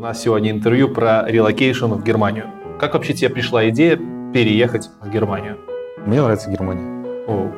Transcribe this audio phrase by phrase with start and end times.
[0.00, 2.46] У нас сегодня интервью про relocation в Германию.
[2.78, 3.98] Как вообще тебе пришла идея
[4.32, 5.58] переехать в Германию?
[6.06, 7.26] Мне нравится Германия.
[7.28, 7.52] О,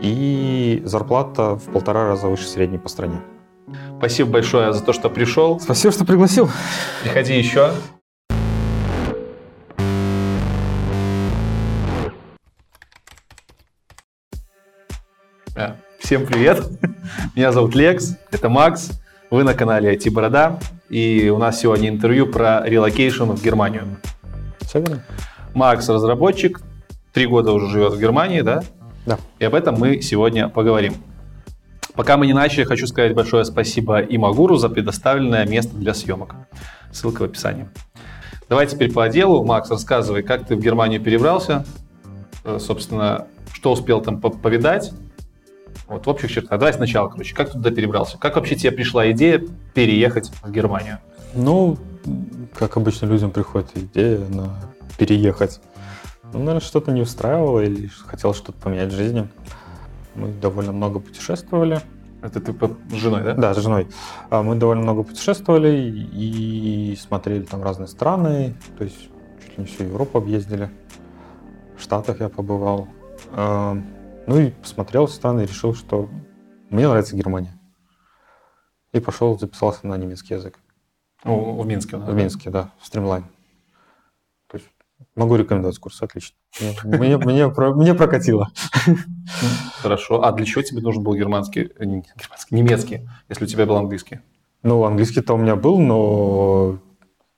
[0.00, 3.20] И зарплата в полтора раза выше средней по стране.
[3.98, 5.60] спасибо большое за то, что пришел.
[5.60, 6.50] Спасибо, что пригласил.
[7.04, 7.70] Приходи еще.
[15.54, 15.76] Да.
[16.00, 16.64] Всем привет.
[17.36, 18.90] Меня зовут Лекс, это Макс.
[19.30, 20.58] Вы на канале IT Борода.
[20.90, 23.84] И у нас сегодня интервью про relocation в Германию.
[24.60, 25.04] Все верно?
[25.54, 26.60] Макс разработчик,
[27.12, 28.62] три года уже живет в Германии, да?
[29.06, 29.18] Да.
[29.38, 30.94] И об этом мы сегодня поговорим.
[31.94, 36.34] Пока мы не начали, хочу сказать большое спасибо Imaguru за предоставленное место для съемок.
[36.92, 37.68] Ссылка в описании.
[38.48, 39.44] Давай теперь по делу.
[39.44, 41.64] Макс, рассказывай, как ты в Германию перебрался,
[42.42, 44.92] Э, собственно, что успел там по- повидать.
[45.90, 46.60] Вот в общих чертах.
[46.60, 48.16] Давай сначала, короче, как туда перебрался?
[48.16, 49.42] Как вообще тебе пришла идея
[49.74, 50.98] переехать в Германию?
[51.34, 51.78] Ну,
[52.54, 54.54] как обычно людям приходит идея на
[54.96, 55.60] переехать.
[56.32, 59.28] Ну, наверное, что-то не устраивало или хотел что-то поменять в жизни.
[60.14, 61.80] Мы довольно много путешествовали.
[62.22, 62.54] Это ты
[62.90, 63.34] с женой, да?
[63.34, 63.88] Да, с женой.
[64.28, 65.74] А, Мы довольно много путешествовали
[66.12, 68.54] и смотрели там разные страны.
[68.78, 69.08] То есть
[69.42, 70.70] чуть ли не всю Европу объездили.
[71.76, 72.86] В Штатах я побывал.
[74.30, 76.08] Ну и посмотрел страны и решил, что
[76.68, 77.58] мне нравится Германия.
[78.92, 80.60] И пошел, записался на немецкий язык.
[81.24, 81.96] О, в Минске.
[81.96, 82.16] нас, В да?
[82.16, 83.24] Минске, да, в стримлайн.
[84.46, 84.68] То есть
[85.16, 86.36] могу рекомендовать курс, отлично.
[86.84, 88.52] Мне, мне, мне прокатило.
[89.82, 90.22] Хорошо.
[90.22, 94.20] А для чего тебе нужен был германский, э, германский, немецкий, если у тебя был английский?
[94.62, 96.78] Ну, английский-то у меня был, но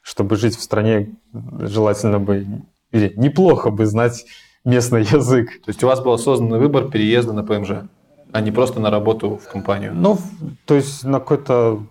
[0.03, 4.27] чтобы жить в стране, желательно бы, или неплохо бы знать
[4.65, 5.63] местный язык.
[5.63, 7.89] То есть у вас был осознанный выбор переезда на ПМЖ,
[8.33, 9.93] а не просто на работу в компанию.
[9.95, 10.19] Ну,
[10.67, 11.85] то есть на какой-то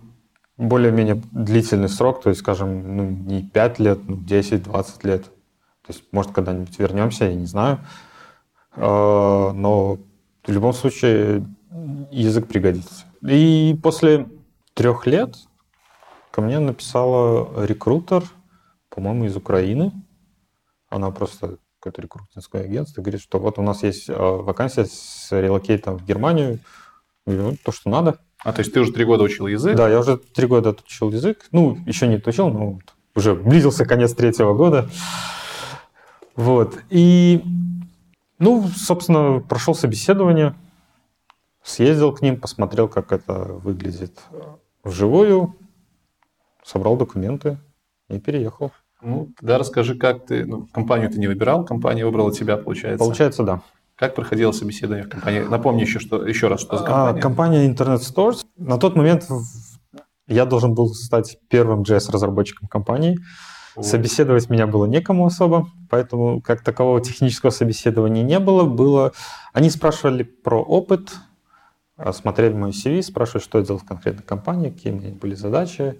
[0.56, 5.24] более-менее длительный срок, то есть, скажем, ну, не 5 лет, ну, 10-20 лет.
[5.24, 7.80] То есть, может, когда-нибудь вернемся, я не знаю.
[8.76, 9.98] А, Но
[10.44, 11.44] в любом случае
[12.10, 13.06] язык пригодится.
[13.22, 14.28] И после
[14.74, 15.36] трех лет
[16.30, 18.24] ко мне написала рекрутер,
[18.90, 19.92] по-моему, из Украины.
[20.90, 25.98] Она просто какое-то рекрутинское агентство, говорит, что вот у нас есть э, вакансия с релокейтом
[25.98, 26.60] в Германию.
[27.26, 28.18] Ну, то, что надо.
[28.44, 29.76] А то есть ты уже три года учил язык?
[29.76, 31.48] Да, я уже три года отучил язык.
[31.50, 32.78] Ну, еще не отучил, но
[33.16, 34.88] уже близился конец третьего года.
[36.36, 36.78] Вот.
[36.88, 37.42] И,
[38.38, 40.54] ну, собственно, прошел собеседование,
[41.64, 44.20] съездил к ним, посмотрел, как это выглядит
[44.84, 45.56] вживую,
[46.64, 47.58] собрал документы
[48.08, 48.72] и переехал.
[49.02, 50.44] Ну, тогда расскажи, как ты...
[50.44, 52.98] Ну, компанию ты не выбирал, компания выбрала тебя, получается.
[53.04, 53.62] Получается, да.
[53.96, 55.40] Как проходило собеседование в компании?
[55.40, 57.20] Напомни еще, что, еще раз, что за А, компания.
[57.20, 58.44] компания Internet Stores.
[58.56, 59.28] На тот момент
[60.26, 63.18] я должен был стать первым JS-разработчиком компании.
[63.74, 63.86] Вот.
[63.86, 68.64] Собеседовать меня было некому особо, поэтому как такового технического собеседования не было.
[68.64, 69.12] было...
[69.52, 71.12] Они спрашивали про опыт,
[71.96, 75.34] а, смотрели мой CV, спрашивали, что я делал в конкретной компании, какие у меня были
[75.34, 75.96] задачи.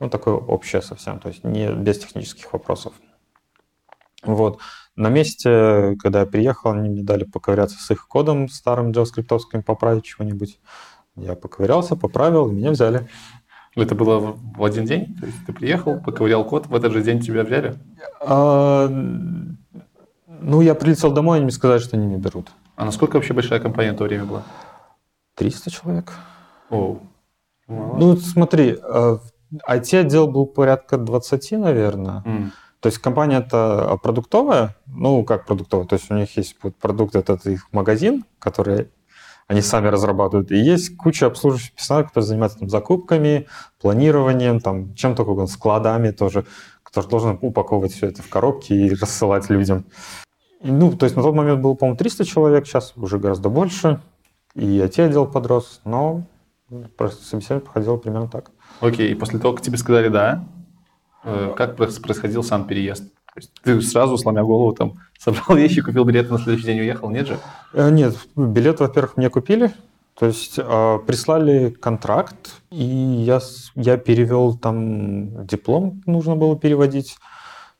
[0.00, 2.94] Ну, такое общее совсем, то есть не без технических вопросов.
[4.22, 4.60] Вот.
[4.96, 10.04] На месте, когда я приехал, они мне дали поковыряться с их кодом старым JavaScript, поправить
[10.04, 10.60] чего-нибудь.
[11.16, 13.08] Я поковырялся, поправил, и меня взяли.
[13.74, 15.16] Это было в один день?
[15.20, 17.78] То есть ты приехал, поковырял код, в этот же день тебя взяли?
[18.20, 22.50] А, ну, я прилетел домой, они мне сказали, что они не берут.
[22.74, 24.42] А насколько вообще большая компания в то время была?
[25.34, 26.12] 300 человек.
[26.70, 26.98] О,
[27.68, 27.96] мало.
[27.96, 29.18] Ну, смотри, э,
[29.68, 32.22] IT-отдел был порядка 20, наверное.
[32.24, 32.52] М.
[32.80, 37.44] То есть компания это продуктовая, ну, как продуктовая, то есть у них есть продукт, этот
[37.46, 38.90] их магазин, который
[39.48, 43.48] они сами разрабатывают, и есть куча обслуживающих персонала, который занимается там, закупками,
[43.80, 46.44] планированием, там, чем только угодно, складами тоже,
[46.82, 49.86] который должен упаковывать все это в коробки и рассылать людям.
[50.60, 54.02] И, ну, то есть на тот момент было, по-моему, 300 человек, сейчас уже гораздо больше,
[54.54, 56.24] и IT-отдел подрос, но
[56.96, 58.50] просто собеседование проходило примерно так.
[58.80, 60.44] Окей, и после того, как тебе сказали «да»,
[61.24, 63.04] э, как происходил сам переезд?
[63.34, 67.10] То есть ты сразу, сломя голову, там, собрал вещи, купил билеты, на следующий день уехал,
[67.10, 67.38] нет же?
[67.72, 69.72] Э, Нет, билет, во-первых, мне купили.
[70.18, 73.40] То есть э, прислали контракт, и я,
[73.76, 77.18] я перевел там диплом, нужно было переводить,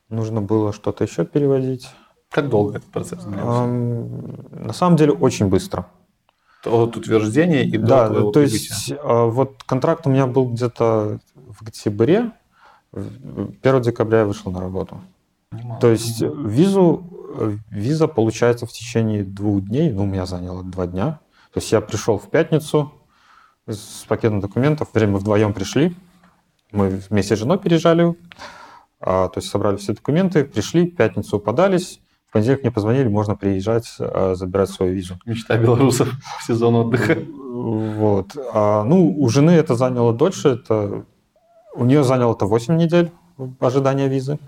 [0.08, 1.88] нужно было что-то еще переводить.
[2.30, 3.26] Как долго этот процесс?
[3.26, 5.88] Эм, на самом деле очень быстро.
[6.64, 8.40] От утверждения и до да, то прибытия.
[8.42, 12.32] есть э, вот контракт у меня был где-то в октябре,
[12.92, 15.00] в- 1 декабря я вышел на работу.
[15.50, 15.80] Понимаю.
[15.80, 17.06] То есть визу,
[17.70, 21.20] виза получается в течение двух дней, ну, у меня заняло два дня.
[21.52, 22.92] То есть я пришел в пятницу
[23.66, 25.94] с пакетом документов, время вдвоем пришли,
[26.72, 28.14] Мы вместе с женой переезжали,
[29.00, 33.36] а, то есть собрали все документы, пришли, в пятницу подались, в понедельник мне позвонили, можно
[33.36, 35.18] приезжать, а, забирать свою визу.
[35.24, 37.16] Мечта белорусов в сезон отдыха.
[37.16, 38.36] Вот.
[38.52, 41.04] А, ну, у жены это заняло дольше, это
[41.74, 43.10] у нее заняло это 8 недель
[43.60, 44.38] ожидания визы.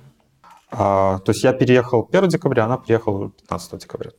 [0.70, 4.10] А, то есть я переехал 1 декабря, она приехала 15 декабря.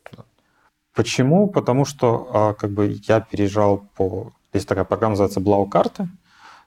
[0.96, 1.48] Почему?
[1.48, 4.32] Потому что а, как бы я переезжал по...
[4.54, 6.10] Есть такая программа, называется Бlau-карты.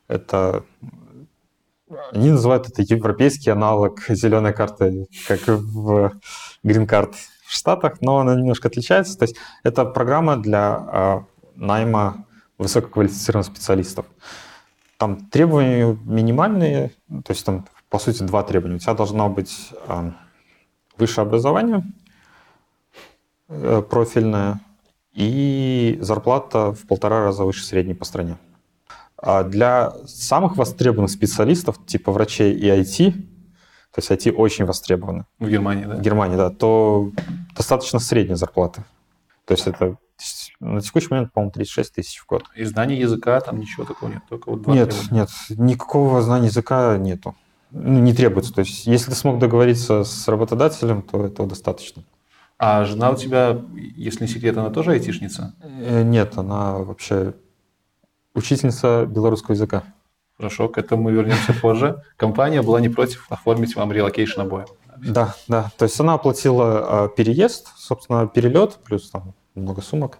[0.09, 0.65] Это
[2.13, 6.13] они называют это европейский аналог зеленой карты, как в
[6.65, 7.15] Green Card
[7.47, 9.19] в Штатах, но она немножко отличается.
[9.19, 11.25] То есть это программа для а,
[11.55, 12.27] найма
[12.59, 14.07] высококвалифицированных специалистов.
[14.99, 18.77] Там требования минимальные, то есть там, по сути, два требования.
[18.77, 20.11] У тебя должно быть э,
[20.97, 21.83] высшее образование
[23.49, 24.61] э, профильное
[25.13, 28.39] и зарплата в полтора раза выше средней по стране.
[29.17, 33.15] А для самых востребованных специалистов, типа врачей и IT,
[33.95, 35.25] то есть IT очень востребованы.
[35.39, 35.97] В Германии, да?
[35.97, 37.13] В Германии, да, то
[37.55, 38.85] достаточно средней зарплаты.
[39.45, 39.97] То есть это
[40.59, 42.45] на текущий момент, по-моему, 36 тысяч в год.
[42.57, 45.21] И знания языка там ничего такого нет, только вот два Нет, требования.
[45.21, 47.37] нет, никакого знания языка нету.
[47.71, 48.53] Ну, не требуется.
[48.53, 52.03] То есть, если ты смог договориться с работодателем, то этого достаточно.
[52.59, 55.55] А жена у тебя, если не секрет, она тоже айтишница?
[55.61, 57.35] Э, нет, она вообще
[58.35, 59.85] учительница белорусского языка.
[60.37, 62.03] Хорошо, к этому мы вернемся позже.
[62.17, 64.67] Компания была не против оформить вам relocation обоим.
[64.97, 65.71] Да, да.
[65.77, 70.19] То есть она оплатила э, переезд, собственно, перелет, плюс там много сумок.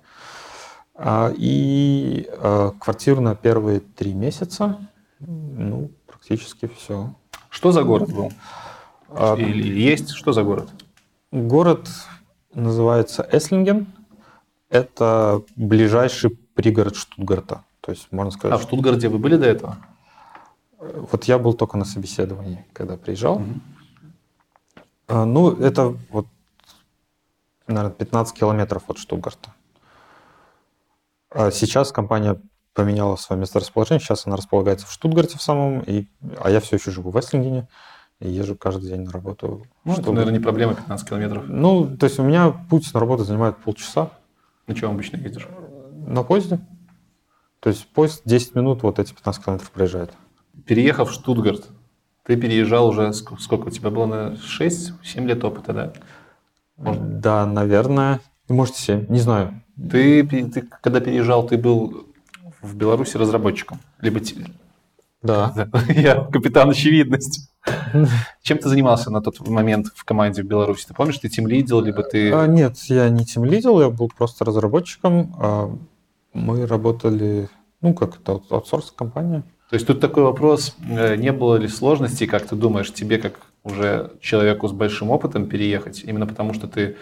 [0.97, 4.79] А, и а, квартиру на первые три месяца,
[5.19, 7.15] ну, практически все.
[7.51, 8.33] Что за город был?
[9.09, 10.11] А, Или есть?
[10.11, 10.71] Что за город?
[11.33, 11.89] Город
[12.53, 13.89] называется Эслинген.
[14.71, 17.65] Это ближайший пригород Штутгарта.
[17.81, 18.55] То есть, можно сказать...
[18.55, 19.79] А в Штутгарте вы были до этого?
[21.11, 23.37] Вот я был только на собеседовании, когда приезжал.
[23.37, 25.15] Угу.
[25.25, 26.27] Ну, это вот
[27.67, 29.55] наверное, 15 километров от Штутгарта.
[31.31, 32.41] А сейчас компания
[32.75, 36.07] поменяла свое месторасположение, сейчас она располагается в Штутгарте в самом, и,
[36.41, 37.69] а я все еще живу в Эслингене
[38.21, 39.67] и езжу каждый день на работу.
[39.85, 41.45] Ну, это, наверное, не проблема 15 километров.
[41.47, 44.11] Ну, то есть у меня путь на работу занимает полчаса.
[44.67, 45.49] На чем обычно ездишь?
[46.07, 46.61] На поезде.
[47.61, 50.13] То есть поезд 10 минут, вот эти 15 километров проезжает.
[50.67, 51.69] Переехав в Штутгарт,
[52.25, 55.93] ты переезжал уже, сколько у тебя было, на 6-7 лет опыта, да?
[56.77, 57.21] Может?
[57.21, 58.21] Да, наверное.
[58.49, 59.63] Может, 7, не знаю.
[59.91, 62.07] Ты, ты, когда переезжал, ты был
[62.63, 63.81] в Беларуси разработчиком?
[64.01, 64.21] Либо...
[65.23, 65.69] Да.
[65.89, 67.51] Я капитан очевидность.
[68.43, 70.87] Чем ты занимался на тот момент в команде в Беларуси?
[70.87, 72.33] Ты помнишь, ты тем лидил, либо ты...
[72.33, 75.35] А, нет, я не тем лидил, я был просто разработчиком.
[75.39, 75.77] А
[76.35, 77.49] мы работали,
[77.81, 79.45] ну, как это, аутсорс-компания.
[79.71, 83.41] То есть тут такой вопрос, э, не было ли сложностей, как ты думаешь, тебе как
[83.63, 86.97] уже человеку с большим опытом переехать, именно потому что ты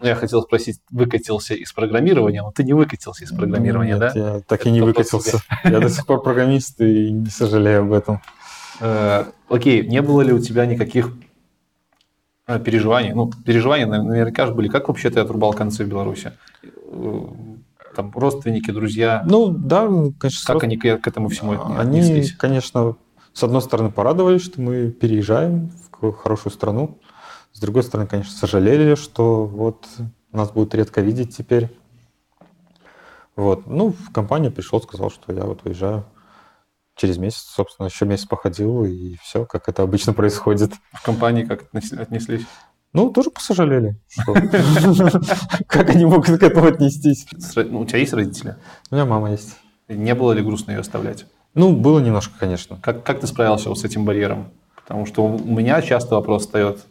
[0.00, 4.12] ну, я хотел спросить, выкатился из программирования, но ты не выкатился из программирования, Нет, да?
[4.14, 5.40] я так Это и не выкатился.
[5.64, 8.20] Я до сих пор программист и не сожалею об этом.
[8.80, 11.12] Э, окей, не было ли у тебя никаких
[12.46, 13.12] э, переживаний?
[13.12, 14.68] Ну, переживания наверняка же были.
[14.68, 16.32] Как вообще ты отрубал концы в Беларуси?
[17.98, 19.24] Там родственники, друзья?
[19.26, 19.88] Ну, да,
[20.20, 20.54] конечно.
[20.54, 22.28] Как они к этому всему отнеслись?
[22.28, 22.96] Они, конечно,
[23.32, 27.00] с одной стороны, порадовались, что мы переезжаем в хорошую страну.
[27.50, 29.88] С другой стороны, конечно, сожалели, что вот
[30.30, 31.76] нас будут редко видеть теперь.
[33.34, 33.66] Вот.
[33.66, 36.04] Ну, в компанию пришел, сказал, что я вот уезжаю.
[36.94, 40.70] Через месяц, собственно, еще месяц походил, и все, как это обычно происходит.
[40.92, 42.46] В компании как отнеслись?
[42.92, 43.96] Ну, тоже посожалели.
[45.66, 47.26] Как они могут к этому отнестись?
[47.56, 48.56] Ну, у тебя есть родители?
[48.90, 49.56] У меня мама есть.
[49.88, 51.26] Не было ли грустно ее оставлять?
[51.54, 52.78] Ну, было немножко, конечно.
[52.82, 54.50] Как, как ты справился вот с этим барьером?
[54.76, 56.86] Потому что у меня часто вопрос встает,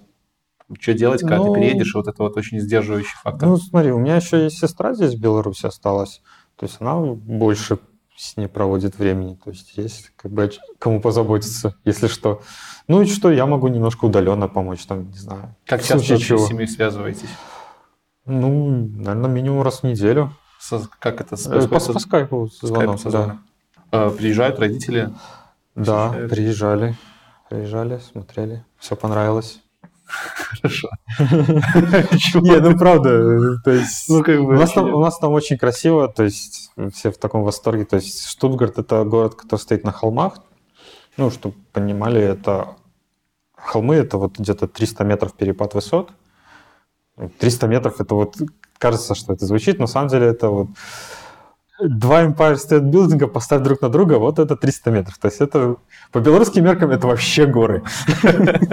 [0.80, 3.50] что делать, когда ну, ты переедешь, вот это вот очень сдерживающий фактор.
[3.50, 6.22] Ну, смотри, у меня еще есть сестра здесь в Беларуси осталась,
[6.58, 7.80] то есть она больше
[8.18, 12.42] с ней проводит времени, то есть есть как бы кому позаботиться, если что.
[12.88, 15.56] Ну и что, я могу немножко удаленно помочь, там, не знаю.
[15.66, 16.40] Как часто чего.
[16.40, 17.30] с семьей связываетесь?
[18.26, 20.34] Ну, наверное, минимум раз в неделю.
[20.60, 21.38] Со, как это?
[21.38, 23.38] С, по, по, по скайпу звонок, да.
[23.92, 25.14] Э, приезжают родители?
[25.76, 26.98] Да, приезжали.
[27.50, 28.66] Приезжали, смотрели.
[28.80, 29.62] Все понравилось.
[30.08, 30.90] Хорошо.
[31.20, 35.58] Не, ну правда, то есть ну, как бы, у, нас там, у нас там очень
[35.58, 37.86] красиво, то есть все в таком восторге.
[37.86, 40.40] То есть Штутгарт это город, который стоит на холмах.
[41.18, 42.76] Ну, чтобы понимали, это
[43.56, 46.12] холмы, это вот где-то 300 метров перепад высот.
[47.40, 48.36] 300 метров, это вот
[48.78, 50.68] кажется, что это звучит, но на самом деле это вот
[51.80, 55.18] два Empire State Building поставь друг на друга, вот это 300 метров.
[55.18, 55.78] То есть это
[56.12, 57.84] по белорусским меркам это вообще горы.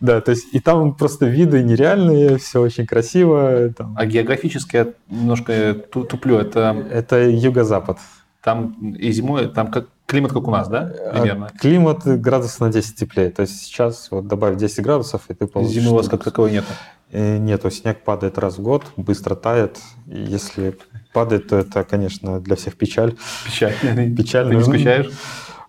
[0.00, 3.72] Да, то есть и там просто виды нереальные, все очень красиво.
[3.96, 6.36] А географически я немножко туплю.
[6.36, 7.98] Это это юго-запад.
[8.42, 11.50] Там и зимой, там как климат как у нас, да, а примерно?
[11.58, 13.30] Климат градусов на 10 теплее.
[13.30, 15.74] То есть сейчас вот добавь 10 градусов, и ты получишь...
[15.74, 16.64] Зимы у вас как таковой нет?
[17.10, 19.78] Э, нету, снег падает раз в год, быстро тает.
[20.06, 20.76] Если
[21.12, 23.14] падает, то это, конечно, для всех печаль.
[23.44, 23.74] Печаль.
[24.16, 24.48] Печаль.
[24.48, 25.10] Ты не скучаешь?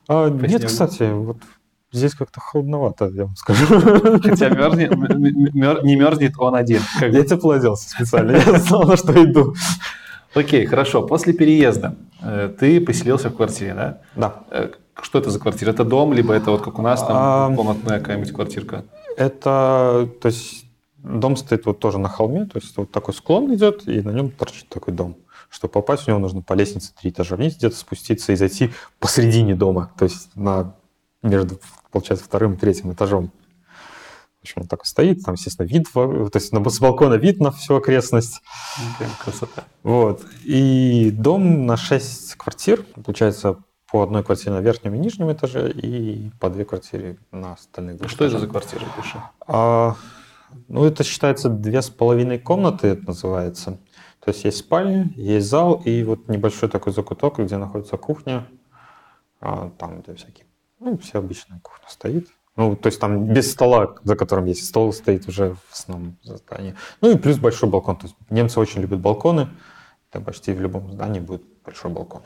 [0.08, 0.66] А, нет, снегу?
[0.66, 1.38] кстати, вот
[1.92, 3.66] здесь как-то холодновато, я вам скажу.
[4.24, 4.92] Хотя мерзнет,
[5.84, 6.82] не мерзнет он один.
[7.02, 9.56] Я тепло оделся специально, я знал, на что иду.
[10.34, 11.02] Окей, хорошо.
[11.02, 13.98] После переезда э, ты поселился в квартире, да?
[14.16, 14.44] Да.
[14.52, 14.70] Э,
[15.02, 15.72] что это за квартира?
[15.72, 18.84] Это дом, либо это вот как у нас там комнатная какая-нибудь квартирка?
[19.18, 20.65] Это, то есть
[21.06, 24.32] дом стоит вот тоже на холме, то есть вот такой склон идет, и на нем
[24.32, 25.18] торчит такой дом.
[25.50, 29.56] Чтобы попасть в него, нужно по лестнице три этажа вниз где-то спуститься и зайти посредине
[29.56, 30.76] дома, то есть на,
[31.22, 31.60] между,
[31.92, 33.32] получается, вторым и третьим этажом.
[34.40, 37.78] В общем, он так стоит, там, естественно, вид, то есть с балкона вид на всю
[37.78, 38.42] окрестность.
[39.00, 39.64] Прям красота.
[39.82, 40.24] Вот.
[40.44, 43.58] И дом на 6 квартир, получается,
[43.92, 48.10] по одной квартире на верхнем и нижнем этаже и по две квартиры на остальных двух
[48.10, 48.38] Что этажах.
[48.38, 49.18] это за квартира, пиши?
[49.48, 49.96] А,
[50.68, 53.80] ну, это считается две с половиной комнаты, это называется.
[54.20, 58.48] То есть есть спальня, есть зал и вот небольшой такой закуток, где находится кухня,
[59.40, 60.46] а, там, где всякие,
[60.80, 62.28] ну, все обычная кухня стоит.
[62.56, 66.76] Ну, то есть там без стола, за которым есть стол, стоит уже в основном здании.
[67.02, 67.98] Ну и плюс большой балкон.
[67.98, 69.50] То есть немцы очень любят балконы.
[70.10, 72.22] Это почти в любом здании будет большой балкон.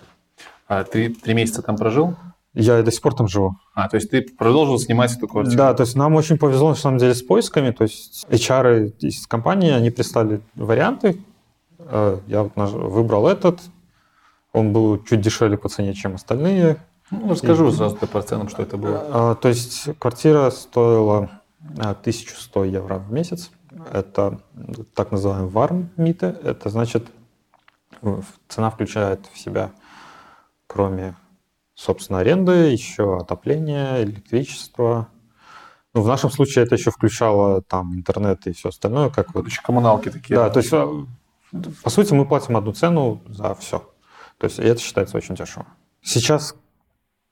[0.67, 2.15] А ты три месяца там прожил?
[2.53, 3.55] Я до сих пор там живу.
[3.75, 5.57] А, то есть ты продолжил снимать эту квартиру?
[5.57, 7.71] Да, то есть нам очень повезло на самом деле с поисками.
[7.71, 11.23] То есть HR из компании, они прислали варианты.
[11.77, 13.59] Э, я вот выбрал этот.
[14.51, 16.77] Он был чуть дешевле по цене, чем остальные.
[17.11, 17.71] Ну, расскажу и...
[17.71, 19.05] сразу по ценам, что это было.
[19.11, 21.29] А, то есть квартира стоила
[21.77, 23.51] 1100 евро в месяц.
[23.93, 24.39] Это
[24.95, 26.35] так называемый варммиты.
[26.43, 27.07] Это значит,
[28.47, 29.71] цена включает в себя,
[30.67, 31.15] кроме,
[31.79, 35.07] собственно, аренды, еще отопление, электричество.
[35.93, 39.09] Ну, в нашем случае это еще включало там интернет и все остальное.
[39.09, 39.47] Как вот...
[39.63, 40.35] коммуналки такие.
[40.35, 40.87] Да, то есть, а,
[41.83, 43.79] по сути, мы платим одну цену за все.
[44.37, 45.65] То есть это считается очень дешево.
[46.01, 46.55] Сейчас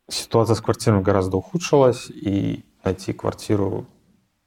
[0.10, 3.86] ситуация с квартирами гораздо ухудшилась, и найти квартиру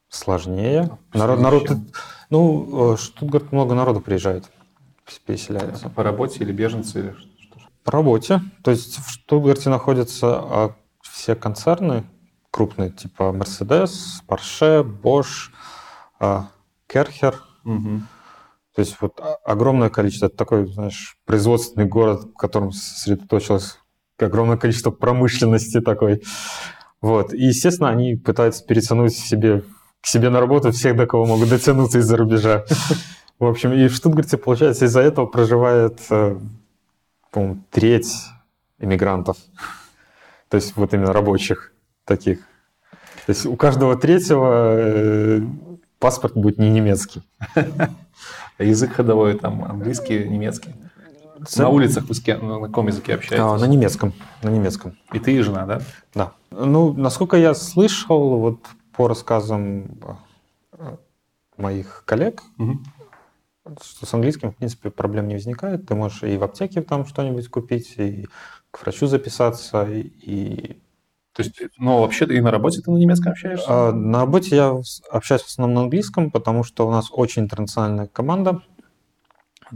[0.09, 0.99] сложнее.
[1.13, 1.69] Народ, народ,
[2.31, 4.51] ну, э, Штутгарт много народу приезжает,
[5.27, 5.91] переселяется.
[5.91, 7.01] По работе или беженцы?
[7.01, 7.30] Или что?
[7.85, 8.41] По работе.
[8.63, 12.05] То есть в Штутгарте находятся а, все концерны
[12.51, 15.51] крупные, типа Mercedes, Porsche, Bosch,
[16.19, 16.49] а,
[16.89, 17.35] Kercher.
[17.65, 18.01] Угу.
[18.75, 20.27] То есть вот огромное количество.
[20.27, 23.79] Это такой, знаешь, производственный город, в котором сосредоточилось
[24.19, 26.23] огромное количество промышленности такой.
[27.01, 27.33] Вот.
[27.33, 29.63] И, естественно, они пытаются перетянуть себе,
[30.01, 32.65] к себе на работу всех, до кого могут дотянуться из-за рубежа.
[33.39, 36.39] В общем, и в Штутгарте, получается, из-за этого проживает, э,
[37.31, 38.13] по-моему, треть
[38.79, 39.37] иммигрантов.
[40.49, 41.73] То есть вот именно рабочих
[42.05, 42.41] таких.
[43.27, 45.41] То есть у каждого третьего э,
[45.99, 47.23] паспорт будет не немецкий.
[47.55, 50.75] А язык ходовой там английский, немецкий?
[51.57, 52.05] На улицах
[52.43, 53.43] на каком языке общаетесь?
[53.43, 54.99] А, на немецком, на немецком.
[55.13, 55.81] И ты и жена, да?
[56.15, 56.33] Да.
[56.51, 58.59] Ну, насколько я слышал, вот
[58.95, 59.99] по рассказам
[60.73, 60.97] э,
[61.57, 62.81] моих коллег, угу.
[63.81, 65.87] С английским, в принципе, проблем не возникает.
[65.87, 68.27] Ты можешь и в аптеке там что-нибудь купить, и
[68.71, 70.81] к врачу записаться, и...
[71.33, 73.67] То есть, ну, вообще и на работе ты на немецком общаешься?
[73.69, 78.09] А, на работе я общаюсь в основном на английском, потому что у нас очень интернациональная
[78.09, 78.63] команда.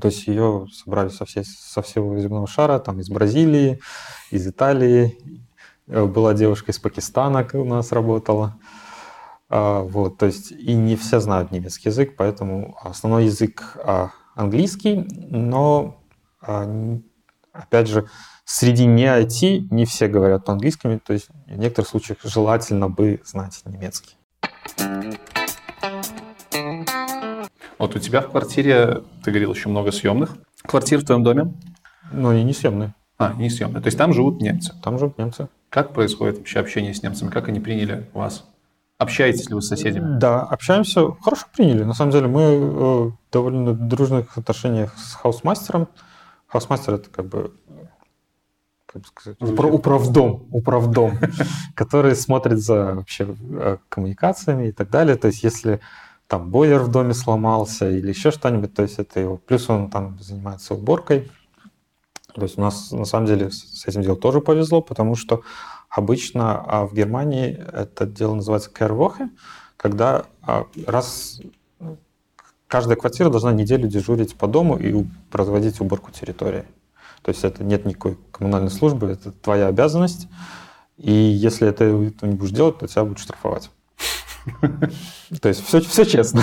[0.00, 3.80] То есть ее собрали со, всей, со всего земного шара, там из Бразилии,
[4.30, 5.16] из Италии.
[5.86, 8.58] Была девушка из Пакистана у нас работала.
[9.48, 15.06] А, вот, то есть и не все знают немецкий язык, поэтому основной язык а, английский,
[15.30, 16.02] но
[16.40, 16.66] а,
[17.52, 18.08] опять же
[18.44, 23.60] среди не IT не все говорят по-английски, то есть в некоторых случаях желательно бы знать
[23.64, 24.16] немецкий.
[27.78, 30.36] Вот у тебя в квартире, ты говорил, еще много съемных
[30.66, 31.52] квартир в твоем доме?
[32.12, 32.94] Ну, они не съемные.
[33.18, 33.82] А, не съемные.
[33.82, 34.74] То есть там живут немцы?
[34.82, 35.48] Там живут немцы.
[35.68, 37.30] Как происходит вообще общение с немцами?
[37.30, 38.44] Как они приняли вас?
[38.98, 40.18] Общаетесь ли вы с соседями?
[40.18, 41.12] Да, общаемся.
[41.22, 41.82] Хорошо приняли.
[41.82, 45.88] На самом деле мы э, довольно дружных отношениях с хаусмастером.
[46.46, 47.52] Хаусмастер это как бы
[48.86, 51.18] как сказать, управдом, управдом,
[51.74, 55.16] который смотрит за вообще э, коммуникациями и так далее.
[55.16, 55.80] То есть если
[56.28, 59.36] там бойлер в доме сломался или еще что-нибудь, то есть это его.
[59.38, 61.30] Плюс он там занимается уборкой.
[62.34, 65.42] То есть у нас на самом деле с этим делом тоже повезло, потому что
[65.94, 69.30] обычно а в Германии это дело называется Кервохе,
[69.76, 71.40] когда а, раз
[72.66, 76.64] каждая квартира должна неделю дежурить по дому и производить уборку территории.
[77.22, 80.26] То есть это нет никакой коммунальной службы, это твоя обязанность.
[80.96, 83.70] И если это ты не будешь делать, то тебя будут штрафовать.
[85.40, 86.42] То есть все, все честно.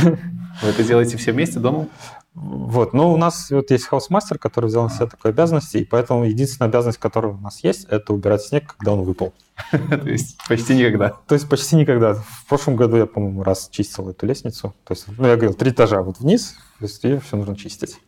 [0.61, 1.87] Вы это делаете все вместе дома?
[2.33, 6.23] Вот, но у нас вот есть Hausmeister, который взял на себя такой обязанности, и поэтому
[6.23, 9.33] единственная обязанность, которая у нас есть, это убирать снег, когда он выпал.
[9.71, 11.09] То есть почти никогда.
[11.27, 12.13] То есть почти никогда.
[12.13, 14.73] В прошлом году я, по-моему, раз чистил эту лестницу.
[14.85, 17.99] То есть, ну, я говорил, три этажа вот вниз, то есть ее все нужно чистить.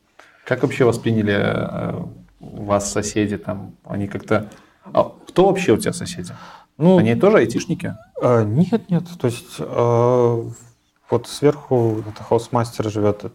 [0.46, 2.06] Как вообще восприняли э,
[2.40, 3.76] вас соседи там?
[3.84, 4.50] Они как-то...
[4.86, 6.34] А кто вообще у тебя соседи?
[6.78, 7.96] Ну, Они тоже айтишники?
[8.22, 9.04] Э, нет, нет.
[9.20, 10.52] То есть э,
[11.10, 13.26] вот сверху это Hausmeister живет,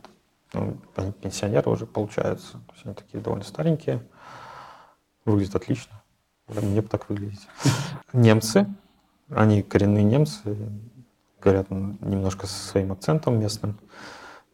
[0.53, 0.79] ну,
[1.21, 2.53] пенсионеры уже получается.
[2.53, 4.07] То есть они такие довольно старенькие.
[5.25, 6.03] Выглядят отлично.
[6.49, 7.47] Мне бы так выглядеть.
[8.13, 8.67] Немцы.
[9.31, 10.57] Они коренные немцы.
[11.41, 13.79] Говорят немножко со своим акцентом местным.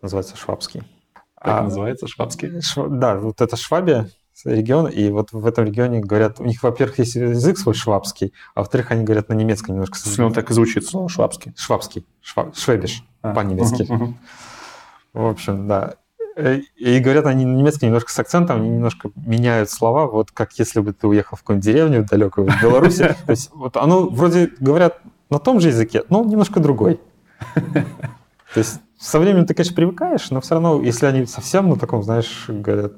[0.02, 0.82] Называется швабский.
[1.36, 2.60] Как а, называется швабский?
[2.60, 2.88] Шв...
[2.88, 4.10] Да, вот это Швабия
[4.44, 8.60] регион, и вот в этом регионе говорят, у них, во-первых, есть язык свой швабский, а
[8.60, 9.98] во-вторых, они говорят на немецком немножко.
[10.20, 11.52] Он так и звучит, слово швабский.
[11.56, 12.52] Швабский, шва...
[12.54, 13.32] швебиш, а.
[13.32, 13.86] по-немецки.
[15.14, 15.94] В общем, да.
[16.37, 20.52] Э, и говорят они на немецком немножко с акцентом, они немножко меняют слова, вот как
[20.59, 23.16] если бы ты уехал в какую-нибудь деревню далекую в Беларуси.
[23.26, 24.99] То есть вот оно вроде говорят
[25.30, 27.00] на том же языке, но немножко другой.
[27.54, 32.02] То есть со временем ты, конечно, привыкаешь, но все равно, если они совсем на таком,
[32.02, 32.94] знаешь, говорят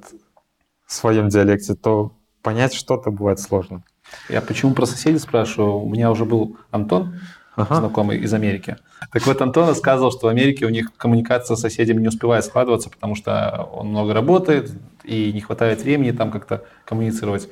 [0.86, 3.82] в своем диалекте, то понять что-то бывает сложно.
[4.28, 5.78] Я почему про соседей спрашиваю?
[5.78, 7.18] У меня уже был Антон,
[7.56, 7.76] ага.
[7.76, 8.76] знакомый из Америки.
[9.12, 12.90] Так вот, Антон рассказывал, что в Америке у них коммуникация с соседями не успевает складываться,
[12.90, 14.70] потому что он много работает
[15.04, 17.48] и не хватает времени там как-то коммуницировать.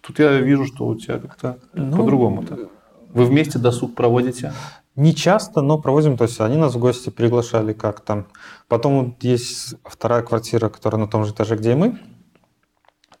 [0.00, 2.68] Тут я вижу, что у тебя как-то ну, по-другому-то.
[3.10, 4.52] Вы вместе досуг проводите?
[4.96, 6.16] Не часто, но проводим.
[6.16, 8.26] То есть они нас в гости приглашали как-то.
[8.68, 11.98] Потом вот есть вторая квартира, которая на том же этаже, где и мы.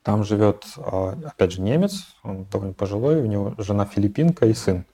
[0.02, 4.84] Там живет, а, опять же, немец, он довольно пожилой, у него жена филиппинка и сын.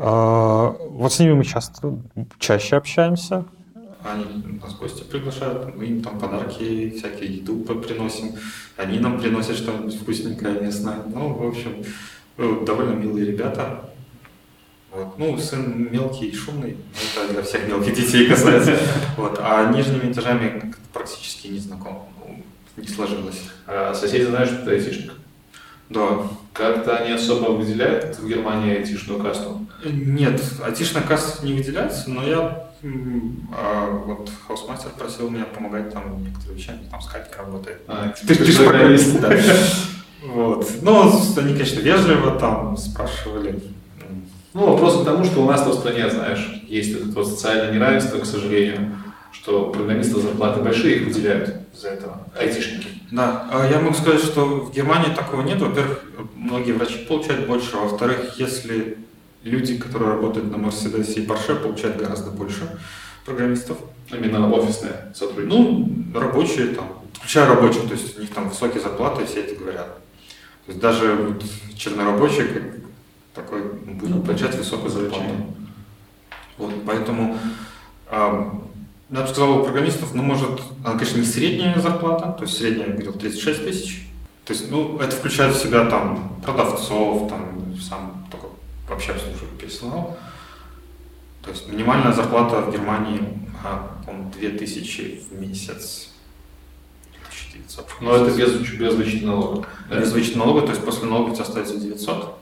[0.00, 1.98] А, вот с ними мы часто,
[2.38, 3.44] чаще общаемся.
[4.04, 4.24] Они
[4.62, 8.34] нас гости приглашают, мы им там подарки, всякие еду приносим.
[8.76, 10.98] Они нам приносят что-нибудь вкусненькое местное.
[11.12, 11.84] Ну, в общем,
[12.36, 13.90] ну, довольно милые ребята.
[14.92, 15.18] Вот.
[15.18, 18.78] Ну, сын мелкий и шумный, это для всех мелких детей касается.
[19.16, 19.38] Вот.
[19.42, 22.08] А нижними этажами практически не знаком
[22.76, 23.42] не сложилось.
[23.66, 25.12] А соседи знают, что ты айтишник?
[25.90, 26.22] Да.
[26.52, 29.66] Как-то они особо выделяют в Германии айтишную касту?
[29.84, 32.68] Нет, айтишная каста не выделяется, но я
[33.52, 37.82] а, вот Hausmeister просил меня помогать там некоторые вещами, там скайпик работает.
[37.86, 39.32] А, ты, ты же программист, да.
[40.24, 40.68] Вот.
[40.82, 43.60] Но они, конечно, вежливо там спрашивали.
[44.54, 48.18] Ну, вопрос к тому, что у нас в стране, знаешь, есть это вот социальное неравенство,
[48.18, 48.96] к сожалению
[49.40, 52.88] что программисты зарплаты большие, их выделяют за этого, айтишники.
[53.10, 55.60] Да, а я могу сказать, что в Германии такого нет.
[55.60, 56.02] Во-первых,
[56.34, 58.98] многие врачи получают больше, а во-вторых, если
[59.42, 62.78] люди, которые работают на Мерседесе и Порше, получают гораздо больше
[63.24, 63.78] программистов.
[64.10, 65.54] Именно офисные сотрудники?
[65.54, 69.86] Ну, рабочие там, включая рабочих, то есть у них там высокие зарплаты, все это говорят.
[70.66, 71.44] То есть даже вот
[71.76, 72.46] чернорабочий
[73.34, 75.24] такой будет ну, получать высокую зарплату.
[76.56, 77.38] Вот, поэтому
[79.10, 82.88] я бы сказал, у программистов, ну, может, она, конечно, не средняя зарплата, то есть средняя,
[82.88, 84.08] я говорил, 36 тысяч.
[84.44, 88.46] То есть, ну, это включает в себя там продавцов, там, сам только
[88.88, 90.16] вообще обслуживаю персонал.
[91.42, 93.22] То есть минимальная зарплата в Германии,
[93.64, 96.10] а, по-моему, 2000 в месяц.
[97.12, 97.86] 2900.
[98.00, 99.68] Но это без, без вычета налога.
[99.90, 102.38] Без вычета налога, то есть после налога у тебя остается 900.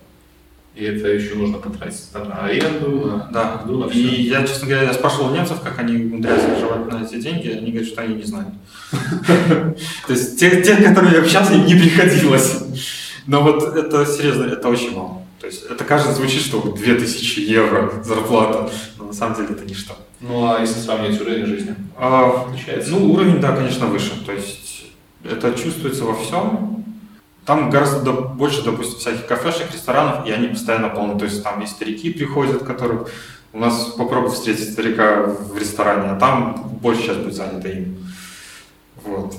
[0.77, 3.63] И это еще нужно потратить там, на аренду, на да.
[3.65, 3.99] еду, на все.
[3.99, 7.71] И я, честно говоря, я спрашивал немцев, как они умудряются выживать на эти деньги, они
[7.71, 8.53] говорят, что они не знают.
[8.93, 12.63] То есть тех, которые я общался, им не приходилось.
[13.27, 15.23] Но вот это серьезно, это очень мало.
[15.41, 19.97] То есть это кажется, звучит, что 2000 евро зарплата, но на самом деле это ничто.
[20.21, 21.75] Ну а если сравнивать уровень жизни?
[21.97, 22.49] А,
[22.89, 24.13] ну уровень, да, конечно, выше.
[24.27, 24.85] То есть
[25.25, 26.76] это чувствуется во всем.
[27.47, 31.17] Там гораздо больше, допустим, всяких кафешек, ресторанов, и они постоянно полны.
[31.17, 33.09] То есть там и старики приходят, которых
[33.53, 37.97] у нас попробуй встретить старика в ресторане, а там больше сейчас будет занято им.
[39.05, 39.37] Вот.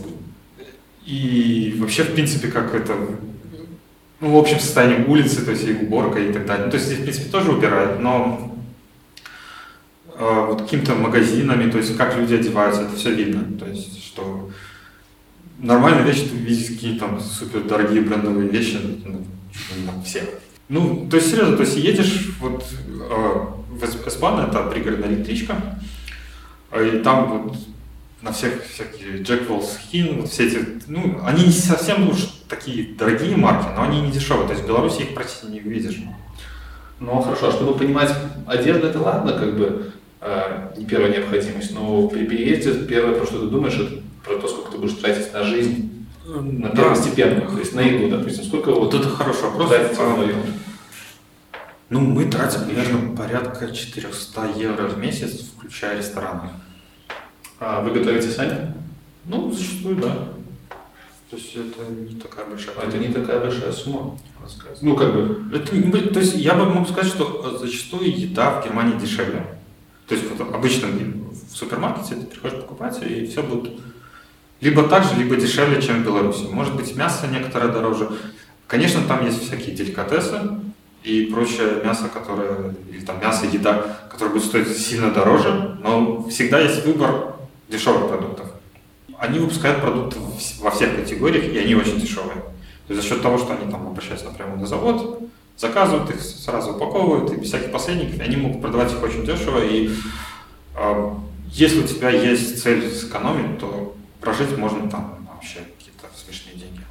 [1.05, 2.95] И вообще, в принципе, как это,
[4.21, 6.65] ну, в общем состоянии улицы, то есть и уборка и так далее.
[6.65, 8.57] Ну, то есть здесь, в принципе, тоже убирают, но
[10.17, 13.57] э, вот какими-то магазинами, то есть как люди одеваются, это все видно.
[13.59, 14.49] То есть, что
[15.59, 19.25] нормальная вещь, ты видишь какие там супер дорогие брендовые вещи, ну,
[19.85, 20.23] ну, все.
[20.69, 23.39] Ну, то есть, серьезно, то есть едешь вот э,
[23.69, 25.55] в Эспан, это пригородная электричка,
[26.75, 27.57] и там вот
[28.21, 32.17] на всех всякие Jack Wolfskin, вот все эти, ну, они не совсем уж
[32.49, 35.97] такие дорогие марки, но они не дешевые, то есть в Беларуси их практически не увидишь.
[36.99, 38.11] Ну, хорошо, чтобы понимать,
[38.47, 43.39] одежда это ладно, как бы, э, не первая необходимость, но при переезде первое, про что
[43.39, 47.73] ты думаешь, это про то, сколько ты будешь тратить на жизнь, на первостепенную, то есть
[47.73, 49.71] на еду, допустим, сколько вот, вот это хороший вопрос.
[49.71, 50.23] А,
[51.89, 56.49] ну, мы тратим, наверное, порядка 400 евро в месяц, включая рестораны.
[57.59, 58.73] А вы готовите сами?
[59.25, 60.13] Ну, зачастую, да.
[61.29, 64.17] То есть это не такая большая а Это не такая большая сумма,
[64.81, 65.43] Ну, как бы...
[65.53, 69.45] Это, то есть я бы мог сказать, что зачастую еда в Германии дешевле.
[70.07, 73.71] То есть вот обычно в супермаркете ты приходишь покупать, и все будет
[74.61, 76.45] либо так же, либо дешевле, чем в Беларуси.
[76.51, 78.09] Может быть, мясо некоторое дороже.
[78.67, 80.41] Конечно, там есть всякие деликатесы
[81.03, 86.59] и прочее мясо, которое, или там мясо, еда, которое будет стоить сильно дороже, но всегда
[86.59, 87.35] есть выбор
[87.69, 88.47] дешевых продуктов.
[89.17, 90.19] Они выпускают продукты
[90.59, 92.41] во всех категориях, и они очень дешевые.
[92.87, 95.21] То есть за счет того, что они там обращаются напрямую на завод,
[95.57, 99.63] заказывают их, сразу упаковывают, и без всяких посредников, они могут продавать их очень дешево.
[99.63, 99.89] И
[100.75, 101.09] э,
[101.51, 106.81] если у тебя есть цель сэкономить, то прожить можно там вообще какие-то смешные деньги.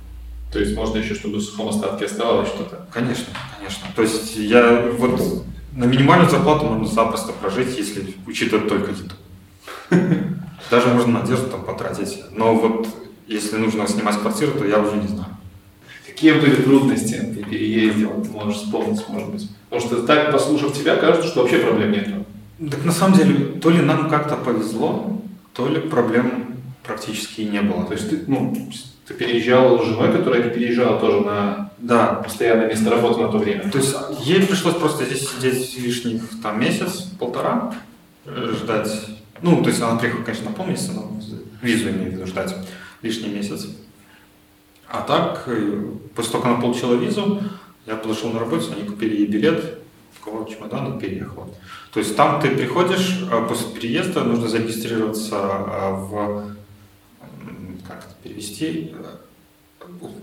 [0.52, 2.86] То есть можно еще, чтобы в сухом остатке оставалось что-то?
[2.92, 3.86] Конечно, конечно.
[3.94, 9.14] То есть я вот на минимальную зарплату можно запросто прожить, если учитывать только еду.
[10.70, 12.22] Даже можно надежду там потратить.
[12.30, 12.88] Но вот
[13.26, 15.36] если нужно снимать квартиру, то я уже не знаю.
[16.06, 19.50] Какие были трудности при переезде, ты можешь вспомнить, может быть?
[19.68, 22.08] Потому что так, послушав тебя, кажется, что вообще проблем нет.
[22.70, 25.20] Так на самом деле, то ли нам как-то повезло,
[25.52, 26.45] то ли проблем
[26.86, 27.84] практически и не было.
[27.84, 28.54] То есть ты, ну,
[29.06, 32.14] ты переезжал с женой, которая не переезжала тоже на да.
[32.14, 33.70] постоянное место работы на то время.
[33.70, 33.94] То есть
[34.24, 37.74] ей пришлось просто здесь сидеть лишних там месяц, полтора,
[38.24, 38.90] э, ждать
[39.42, 41.10] ну, то есть она приехала, конечно, на полмесяца, но
[41.62, 42.54] визу имею в виду ждать
[43.02, 43.66] лишний месяц.
[44.88, 45.82] А так, э,
[46.14, 47.42] после того, как она получила визу,
[47.86, 49.78] я подошел на работу, они купили ей билет,
[50.18, 51.48] такого чемодана переехала.
[51.92, 56.55] То есть там ты приходишь, а после переезда нужно зарегистрироваться а, в,
[57.86, 58.94] как это перевести,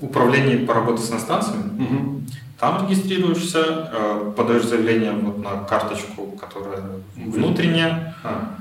[0.02, 1.84] управление по работе с иностранцами.
[1.84, 2.22] Угу.
[2.60, 6.84] Там регистрируешься, э, подаешь заявление вот на карточку, которая
[7.16, 8.16] внутренняя.
[8.24, 8.58] А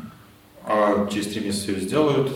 [0.65, 2.33] а через три месяца ее сделают.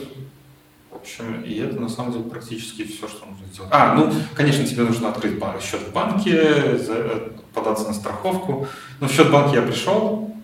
[0.90, 3.70] В общем, и это на самом деле практически все, что нужно сделать.
[3.72, 8.66] А, ну, конечно, тебе нужно открыть счет в банке, э, податься на страховку.
[9.00, 10.34] Но в счет банки я пришел,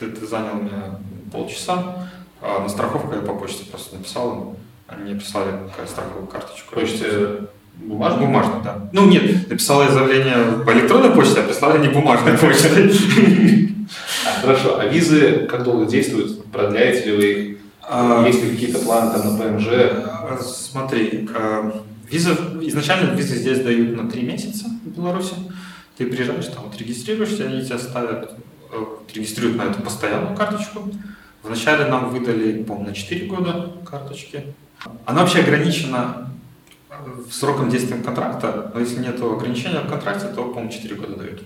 [0.00, 0.72] это занял мне
[1.30, 2.08] полчаса,
[2.40, 4.56] а на страховку я по почте просто написал
[4.96, 5.54] они прислали
[5.86, 6.74] страховую карточку.
[6.74, 8.26] Почте бумажную?
[8.26, 8.88] Бумажную, да.
[8.92, 12.92] Ну нет, написал я заявление по электронной почте, а прислали не бумажной почтой.
[14.40, 16.44] Хорошо, а визы как долго действуют?
[16.46, 17.58] Продляете ли вы их?
[17.82, 19.66] А, Есть ли какие-то планы там на ПМЖ?
[19.68, 25.34] А, смотри, а, виза, изначально визы здесь дают на три месяца в Беларуси.
[25.96, 28.32] Ты приезжаешь, там вот регистрируешься, они тебя ставят,
[28.72, 30.88] э, регистрируют на эту постоянную карточку.
[31.42, 34.44] Вначале нам выдали, по-моему, на 4 года карточки.
[35.06, 36.30] Она вообще ограничена
[37.30, 41.42] сроком действия контракта, но если нет ограничения в контракте, то, по-моему, 4 года дают.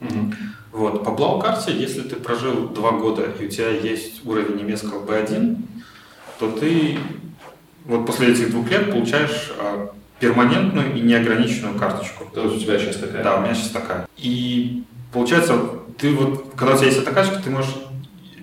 [0.00, 0.34] Угу.
[0.72, 1.04] Вот.
[1.04, 5.56] По Блау-карте, если ты прожил два года и у тебя есть уровень немецкого B1,
[6.38, 6.98] то ты
[7.84, 12.24] вот после этих двух лет получаешь а, перманентную и неограниченную карточку.
[12.32, 13.24] То есть у тебя сейчас такая?
[13.24, 14.08] Да, у меня сейчас такая.
[14.16, 15.58] И получается,
[15.98, 17.74] ты вот, когда у тебя есть эта карточка, ты можешь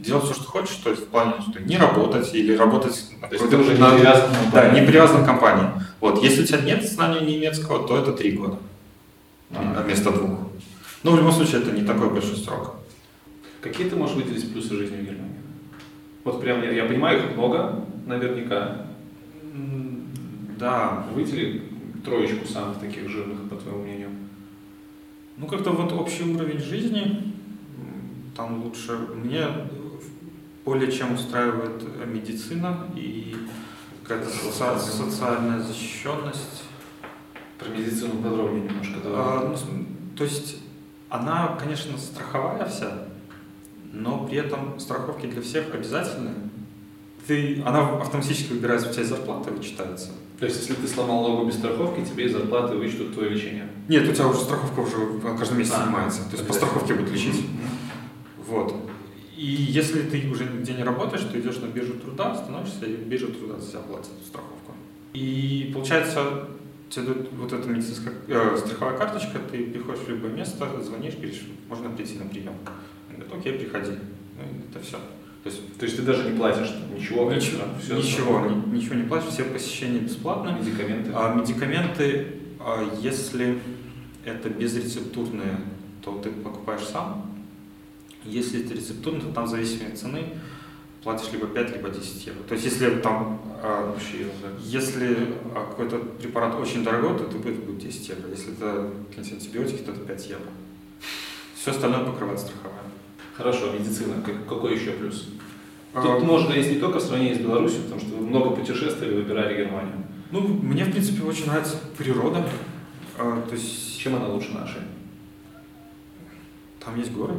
[0.02, 3.50] делать все, что хочешь, то есть в плане, что не работать или работать то есть
[3.50, 5.70] ты уже не привязан к Да, не привязан к компании.
[6.00, 8.58] Вот, если у тебя нет знания немецкого, то это три года
[9.52, 9.84] а.
[9.84, 10.40] вместо двух.
[11.04, 12.76] Но в любом случае это не такой большой срок.
[13.62, 15.36] Какие ты можешь выделить плюсы жизни в Германии?
[16.24, 18.86] Вот прям я, я понимаю, их много, наверняка.
[20.58, 21.06] Да.
[21.14, 21.64] Выдели
[22.04, 24.10] троечку самых таких жирных, по твоему мнению.
[25.38, 27.34] Ну, как-то вот общий уровень жизни,
[28.36, 28.98] там лучше.
[29.16, 29.46] Мне
[30.70, 33.36] более чем устраивает медицина и
[34.04, 36.64] какая-то соци- социальная защищенность.
[37.58, 39.00] Про медицину подробнее немножко.
[39.04, 39.20] Давай.
[39.20, 40.58] А, ну, то есть
[41.10, 42.92] она, конечно, страховая вся,
[43.92, 46.34] но при этом страховки для всех обязательны.
[47.26, 50.12] Ты, она автоматически выбирается, у тебя зарплата вычитается.
[50.40, 53.68] То есть, если ты сломал ногу без страховки, тебе из зарплаты вычтут твое лечение?
[53.88, 56.22] Нет, у тебя уже страховка уже каждый месяц а, снимается.
[56.30, 57.42] То есть по страховке будут лечить.
[57.42, 58.46] Mm-hmm.
[58.48, 58.90] Вот.
[59.40, 63.28] И если ты уже нигде не работаешь, ты идешь на биржу труда, становишься, и биржа
[63.28, 64.74] труда за тебя платит страховку.
[65.14, 66.50] И получается,
[66.90, 71.48] тебе дают вот эта медицинская э, страховая карточка, ты приходишь в любое место, звонишь, говоришь,
[71.70, 72.52] можно прийти на прием.
[73.10, 73.92] Он говорит, окей, приходи.
[73.92, 74.98] Ну, это все.
[74.98, 77.32] То есть, то есть ты даже не платишь ничего?
[77.32, 80.50] Ничего, все ничего, ни, ничего не платишь, все посещения бесплатно.
[80.60, 81.12] Медикаменты?
[81.16, 82.28] А медикаменты,
[82.60, 83.58] а, если
[84.26, 85.62] это безрецептурные,
[86.04, 87.29] то ты покупаешь сам.
[88.24, 90.34] Если это рецептурные, то там в зависимости от цены
[91.04, 92.44] платишь либо 5, либо 10 евро.
[92.44, 93.98] То есть если там а,
[94.62, 98.30] если а, какой-то препарат очень дорогой, то это будет 10 евро.
[98.30, 100.50] Если это антибиотики, то это 5 евро.
[101.56, 102.80] Все остальное покрывает страховая.
[103.34, 104.16] Хорошо, медицина.
[104.48, 105.30] Какой еще плюс?
[105.94, 106.20] Тут а...
[106.20, 110.06] можно есть не только в сравнении с Беларусью, потому что вы много путешествовали, выбирали Германию.
[110.32, 112.46] Ну, мне, в принципе, очень нравится природа.
[113.18, 113.98] А, то есть...
[114.00, 114.82] Чем она лучше нашей?
[116.84, 117.34] Там есть горы.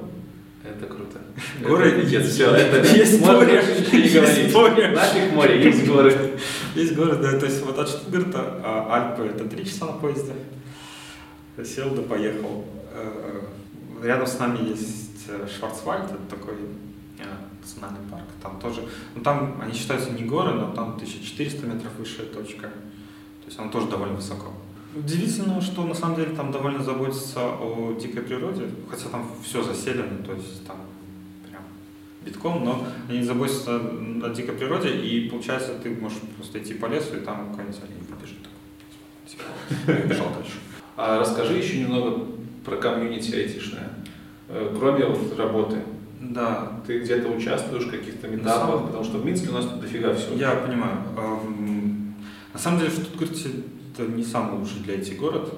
[0.62, 1.18] Это круто.
[1.62, 3.62] Горы это, нет, все, это есть море.
[3.92, 4.54] Не говорить.
[4.54, 4.88] море.
[4.88, 6.38] Нафиг море, есть горы.
[6.74, 7.38] Есть горы, да.
[7.38, 10.32] То есть вот от Штутгарта а Альпы это три часа на поезде.
[11.64, 12.64] Сел да поехал.
[12.92, 13.40] Э,
[14.02, 16.54] рядом с нами есть э, Шварцвальд, это такой
[17.18, 17.24] э,
[17.60, 18.24] национальный парк.
[18.42, 18.82] Там тоже,
[19.14, 22.68] ну там они считаются не горы, но там 1400 метров высшая точка.
[22.68, 24.52] То есть она тоже довольно высоко.
[24.94, 30.18] Удивительно, что на самом деле там довольно заботятся о дикой природе, хотя там все заселено,
[30.26, 30.78] то есть там
[31.48, 31.62] прям
[32.24, 37.16] битком, но они заботятся о дикой природе, и получается, ты можешь просто идти по лесу,
[37.16, 38.38] и там какой-нибудь олень побежит.
[39.26, 39.44] Типа,
[40.08, 40.58] бежал дальше.
[40.96, 42.26] А расскажи еще немного
[42.64, 43.90] про комьюнити айтишное.
[44.48, 45.76] Э, кроме вот работы,
[46.20, 46.80] да.
[46.86, 50.34] Ты где-то участвуешь в каких-то метапах, потому что в Минске у нас тут дофига всего.
[50.34, 50.98] Я понимаю.
[52.52, 53.50] На самом деле в Штутгарте
[53.92, 55.52] это не самый лучший для IT город.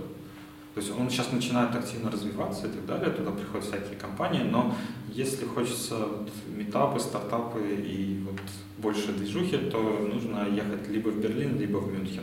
[0.75, 4.75] То есть он сейчас начинает активно развиваться и так далее, туда приходят всякие компании, но
[5.11, 8.41] если хочется вот, метапы, стартапы и вот
[8.79, 12.23] больше движухи, то нужно ехать либо в Берлин, либо в Мюнхен.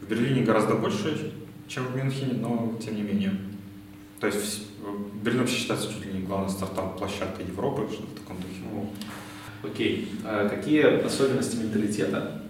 [0.00, 1.32] В Берлине гораздо больше,
[1.66, 3.36] чем в Мюнхене, но тем не менее.
[4.20, 4.68] То есть
[5.24, 8.92] Берлин вообще считается чуть ли не главной стартап-площадкой Европы, что-то в таком духе.
[9.64, 10.08] Окей.
[10.24, 12.42] А какие особенности менталитета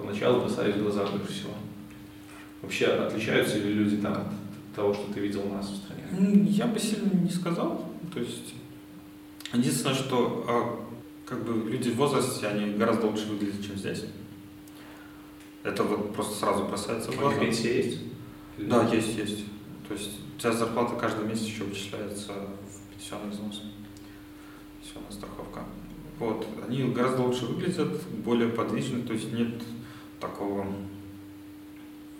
[0.00, 1.52] поначалу бросались в глаза больше всего?
[2.62, 6.04] Вообще отличаются ли люди там от того, что ты видел у нас в стране?
[6.48, 7.86] Я бы сильно не сказал.
[8.12, 8.54] То есть
[9.52, 10.90] единственное, что а,
[11.26, 14.04] как бы люди в возрасте, они гораздо лучше выглядят, чем здесь.
[15.62, 17.38] Это вот просто сразу бросается в глаза.
[17.38, 17.98] Пенсия есть?
[18.58, 19.44] Да, есть, есть.
[19.88, 23.62] То есть у тебя зарплата каждый месяц еще вычисляется в пенсионный взнос.
[24.80, 25.64] Пенсионная страховка.
[26.18, 26.46] Вот.
[26.66, 29.62] Они гораздо лучше выглядят, более подвижны, то есть нет
[30.20, 30.66] такого,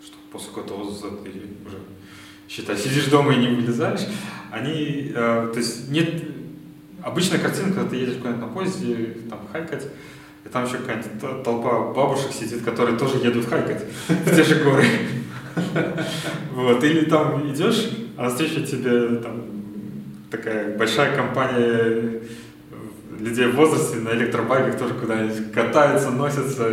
[0.03, 1.29] что после какого-то возраста ты
[1.65, 1.79] уже,
[2.49, 4.07] считай, сидишь дома и не вылезаешь.
[4.51, 6.23] Они, э, то есть нет,
[7.03, 9.87] обычная картина, когда ты едешь куда-нибудь на поезде, там, хайкать,
[10.43, 14.85] и там еще какая-нибудь толпа бабушек сидит, которые тоже едут хайкать в те же горы.
[16.53, 19.41] Вот, или там идешь, а навстречу тебе там
[20.29, 22.21] такая большая компания
[23.21, 26.67] людей в возрасте на электробайках тоже куда-нибудь катаются, носятся,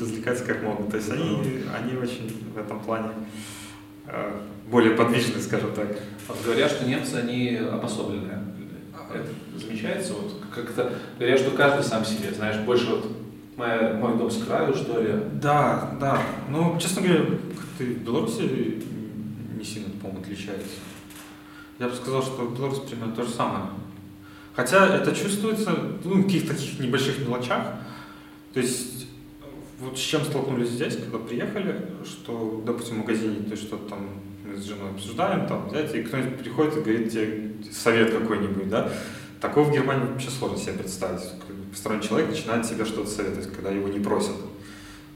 [0.00, 0.90] развлекаются как могут.
[0.90, 3.10] То есть они, они очень в этом плане
[4.06, 5.98] э, более подвижны, скажем так.
[6.28, 8.44] Вот говорят, что немцы, они обособленные.
[9.12, 9.26] Это
[9.58, 10.12] замечается?
[10.12, 13.10] Вот как-то говорят, что каждый сам себе, знаешь, больше вот
[13.56, 15.14] моя, мой дом с краю, что ли?
[15.34, 16.20] Да, да.
[16.50, 18.82] Ну, честно говоря, как-то в Беларуси
[19.56, 20.76] не сильно, по-моему, отличается.
[21.78, 23.64] Я бы сказал, что в Беларуси примерно то же самое.
[24.58, 27.74] Хотя это чувствуется ну, в каких-то таких небольших мелочах.
[28.52, 29.06] То есть
[29.78, 34.08] вот с чем столкнулись здесь, когда приехали, что, допустим, в магазине ты что-то там
[34.44, 38.90] мы с женой обсуждаем, там, взять, и кто-нибудь приходит и говорит тебе совет какой-нибудь, да,
[39.40, 41.22] такого в Германии вообще сложно себе представить.
[41.70, 44.34] Посторонний человек начинает тебе что-то советовать, когда его не просят.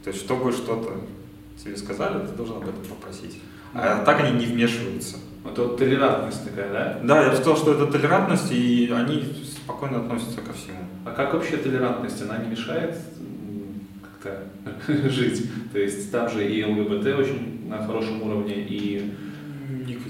[0.05, 1.01] То есть, чтобы что-то
[1.61, 3.41] тебе сказали, ты должен об этом попросить.
[3.75, 5.17] А так они не вмешиваются.
[5.45, 7.01] Это вот толерантность такая, да?
[7.03, 10.79] Да, я бы сказал, что это толерантность, и они спокойно относятся ко всему.
[11.05, 12.23] А как вообще толерантность?
[12.23, 12.97] Она не мешает
[14.01, 15.51] как-то жить?
[15.73, 19.13] То есть там же и ЛГБТ очень на хорошем уровне, и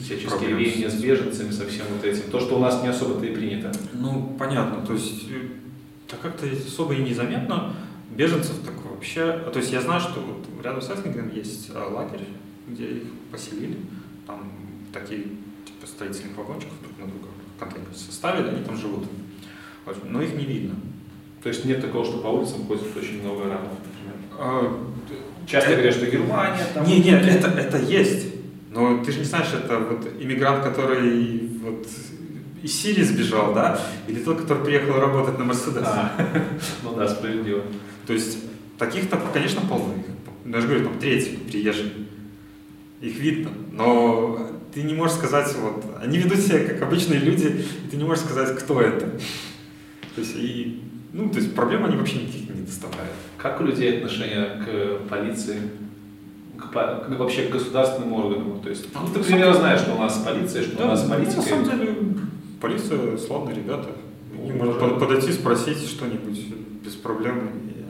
[0.03, 2.31] всяческие веяния с беженцами, со всем вот этим.
[2.31, 3.73] То, что у нас не особо-то и принято.
[3.93, 4.85] Ну, понятно.
[4.85, 5.49] То есть, э,
[6.09, 7.75] так как-то особо и незаметно.
[8.11, 9.39] Беженцев так вообще...
[9.53, 12.27] То есть я знаю, что вот рядом с Эссингом есть э, лагерь,
[12.69, 13.79] где их поселили.
[14.27, 14.53] Там
[14.93, 15.23] такие
[15.65, 17.29] типа строительных вагончиков друг на друга
[17.59, 19.07] контейнер составили, они там живут.
[20.05, 20.77] Но их не видно.
[21.43, 24.15] То есть нет такого, что по улицам ходит очень много арабов, например?
[24.39, 24.93] А,
[25.47, 25.81] Часто это...
[25.81, 26.87] говорят, что Германия там...
[26.87, 28.33] Не, нет, это, это есть.
[28.71, 31.87] Но ты же не знаешь, это вот иммигрант, который вот
[32.63, 33.81] из Сирии сбежал, да?
[34.07, 35.83] Или тот, который приехал работать на Мерседес.
[35.85, 36.13] А,
[36.85, 37.63] ну да, справедливо.
[38.07, 38.39] То есть
[38.79, 39.95] таких-то, конечно, полно.
[40.45, 41.93] я же говорю, там треть приезжих,
[43.01, 47.91] их видно, но ты не можешь сказать, вот, они ведут себя как обычные люди, и
[47.91, 49.07] ты не можешь сказать, кто это.
[50.15, 50.83] То есть, и,
[51.13, 53.13] ну, то есть проблем они вообще никаких не доставляют.
[53.37, 55.59] Как у людей отношение к полиции,
[56.59, 58.61] к, к, вообще к государственным органам?
[58.61, 61.37] То есть, ну, ты примерно знаешь, что у нас полиция, что да, у нас политика.
[61.37, 61.97] Ну, на самом деле,
[62.61, 63.89] полиция славные ребята.
[64.35, 66.39] Ну, можно подойти, спросить что-нибудь
[66.83, 67.85] без проблем, и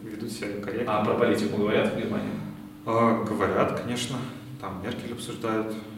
[0.00, 1.00] они ведут себя корректно.
[1.00, 2.30] А про политику говорят в Германии?
[2.86, 4.16] А, говорят, конечно.
[4.60, 5.93] Там Меркель обсуждают э,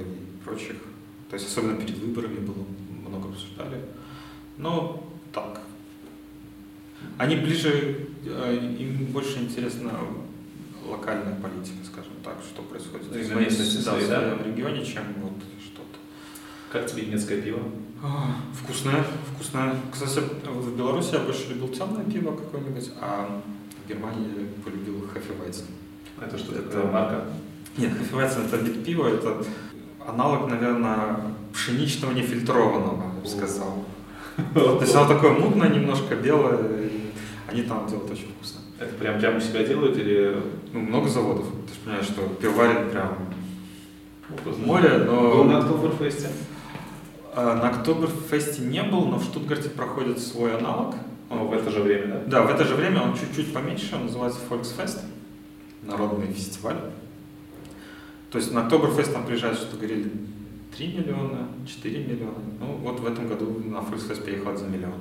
[0.00, 0.76] и прочих.
[1.28, 2.64] То есть особенно перед выборами было
[3.06, 3.80] много обсуждали.
[4.56, 5.60] Но так.
[7.18, 9.92] Они ближе, э, им больше интересна
[10.84, 14.34] локальная политика, скажем так, что происходит в своем, да, да?
[14.34, 15.98] в регионе, чем вот что-то.
[16.72, 17.62] Как тебе немецкое пиво?
[18.02, 19.76] А, вкусное, вкусное.
[19.92, 23.42] Кстати, в Беларуси я больше любил темное пиво какое-нибудь, а
[23.84, 25.66] в Германии полюбил Хефевайзен.
[26.20, 26.90] Это что это такое?
[26.90, 27.26] Марка?
[27.76, 29.44] Нет, Хефевайзен это вид пива, это
[30.06, 31.16] аналог, наверное,
[31.52, 33.84] пшеничного нефильтрованного, я бы сказал.
[34.54, 37.10] То есть оно такое мутное, немножко белое, и
[37.48, 38.60] они там делают очень вкусно.
[38.78, 40.42] Это прям прямо у себя делают или...
[40.72, 41.46] Ну, много заводов.
[41.66, 43.16] Ты же понимаешь, что пивоварен прям
[44.64, 45.30] море, но...
[45.30, 46.28] Был на Октоберфесте?
[47.34, 50.94] А, на Октоберфесте не был, но в Штутгарте проходит свой аналог.
[51.28, 52.20] Он в это же время, да?
[52.26, 55.00] Да, в это же время он чуть-чуть поменьше, он называется Volksfest,
[55.82, 56.76] народный фестиваль.
[58.30, 60.10] То есть на Октоберфест там приезжают, что говорили,
[60.76, 62.38] 3 миллиона, 4 миллиона.
[62.60, 64.94] Ну, вот в этом году на Volksfest приехал за миллион.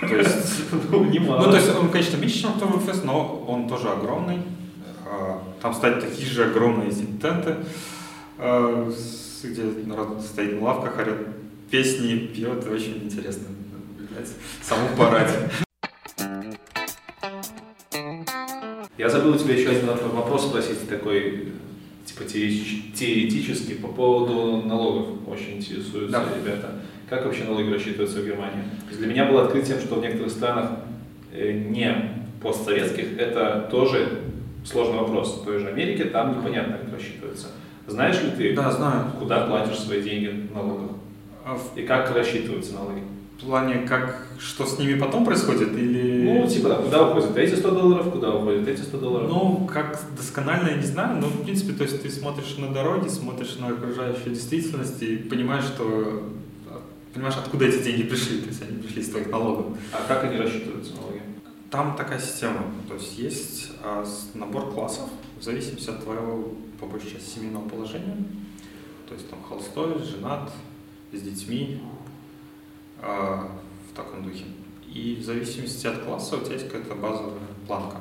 [0.00, 1.04] То есть, ну.
[1.04, 4.38] Ну, то есть он, конечно, меньше, чем Октоберфест, но он тоже огромный.
[5.04, 7.56] А, там стоят такие же огромные тенты,
[8.38, 8.90] а,
[9.42, 11.26] где народ стоит на лавках, орет
[11.70, 12.58] песни, пьет.
[12.58, 14.30] Это очень интересно наблюдать.
[14.62, 15.50] Саму параде.
[18.96, 21.52] Я забыл у тебя еще один вопрос спросить такой
[22.24, 26.24] типа теоретически по поводу налогов очень интересуются да.
[26.36, 26.70] ребята.
[27.08, 28.64] Как вообще налоги рассчитываются в Германии?
[28.90, 30.70] Для меня было открытием, что в некоторых странах
[31.32, 31.94] э, не
[32.42, 34.20] постсоветских это тоже
[34.64, 35.40] сложный вопрос.
[35.40, 37.48] В той же Америке там непонятно, как рассчитывается.
[37.86, 39.12] Знаешь ли ты, да, знаю.
[39.18, 40.90] куда платишь свои деньги в налогах?
[41.44, 43.02] А И как рассчитываются налоги?
[43.38, 45.72] В плане, как, что с ними потом происходит?
[45.72, 46.40] Или...
[46.40, 49.28] Ну, типа, да, куда уходят эти 100 долларов, куда уходят эти 100 долларов?
[49.28, 53.08] Ну, как досконально я не знаю, но, в принципе, то есть ты смотришь на дороги,
[53.08, 56.22] смотришь на окружающую действительность и понимаешь, что
[57.14, 59.78] понимаешь, откуда эти деньги пришли, то есть они пришли из твоих налогов.
[59.92, 61.22] А как они рассчитываются, налоги?
[61.70, 67.12] Там такая система, то есть есть а, набор классов в зависимости от твоего, по большей
[67.12, 68.16] части, семейного положения,
[69.08, 70.52] то есть там холстой, женат,
[71.12, 71.80] с детьми,
[73.00, 73.50] а,
[73.92, 74.44] в таком духе.
[74.86, 77.98] И в зависимости от класса у тебя есть какая-то базовая планка.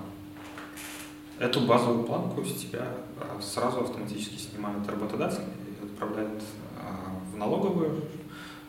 [1.40, 2.88] Эту базовую планку с тебя
[3.20, 6.44] а, сразу автоматически снимают работодатель и отправляют
[6.80, 8.04] а, в налоговую,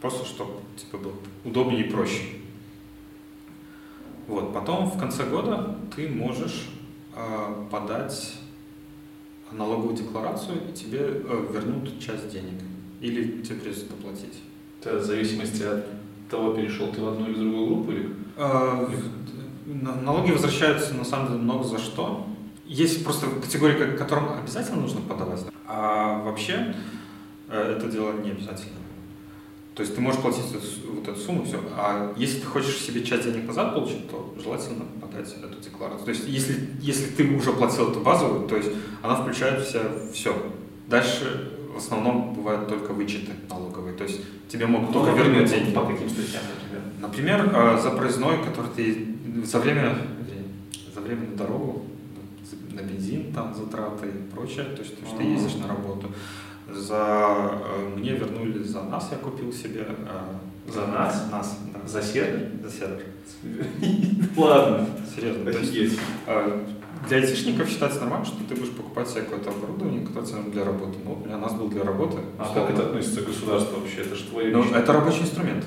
[0.00, 2.38] просто чтобы типа, было удобнее и проще.
[4.26, 6.70] Вот, потом в конце года ты можешь
[7.14, 8.34] э, подать
[9.50, 12.60] налоговую декларацию, и тебе э, вернут часть денег.
[13.00, 14.40] Или тебе придется доплатить.
[14.80, 15.84] Это в зависимости от
[16.32, 17.92] того, перешел ты в одну или другую группу?
[17.92, 18.08] Или...
[18.36, 18.88] А,
[19.66, 22.26] налоги возвращаются на самом деле много за что.
[22.66, 26.74] Есть просто категории, которым обязательно нужно подавать, а вообще
[27.48, 28.78] э, это дело не обязательно.
[29.74, 30.44] То есть ты можешь платить
[30.86, 31.60] вот эту сумму, все.
[31.76, 36.04] А если ты хочешь себе часть денег назад получить, то желательно подать эту декларацию.
[36.04, 38.70] То есть если, если ты уже платил эту базовую, то есть
[39.02, 40.34] она включает в себя все.
[40.88, 43.94] Дальше в основном бывают только вычеты налоговые.
[43.94, 45.72] То есть тебе могут ну, только вернуть деньги.
[45.72, 46.42] По каким статьям,
[47.00, 47.42] например?
[47.42, 49.96] Например, э, за проездной, который ты за время,
[50.94, 51.86] за время на дорогу,
[52.72, 56.08] на бензин, там затраты и прочее, то есть, то, что ты ездишь на работу.
[56.70, 59.86] За э, мне вернули за нас, я купил себе.
[59.88, 61.28] Э, за нас?
[61.30, 61.88] Нас, да.
[61.88, 62.50] За сервер?
[62.62, 63.02] За сервер.
[64.36, 64.86] Ладно.
[65.14, 65.50] Серьезно.
[65.50, 65.98] То есть,
[67.08, 70.98] для айтишников считается нормально, что ты будешь покупать себе какое-то оборудование, которое тебе для работы.
[71.04, 72.18] Ну, у меня нас был для работы.
[72.38, 74.02] А как это относится к государству вообще?
[74.02, 75.64] Это же твои ну, Это рабочий инструмент.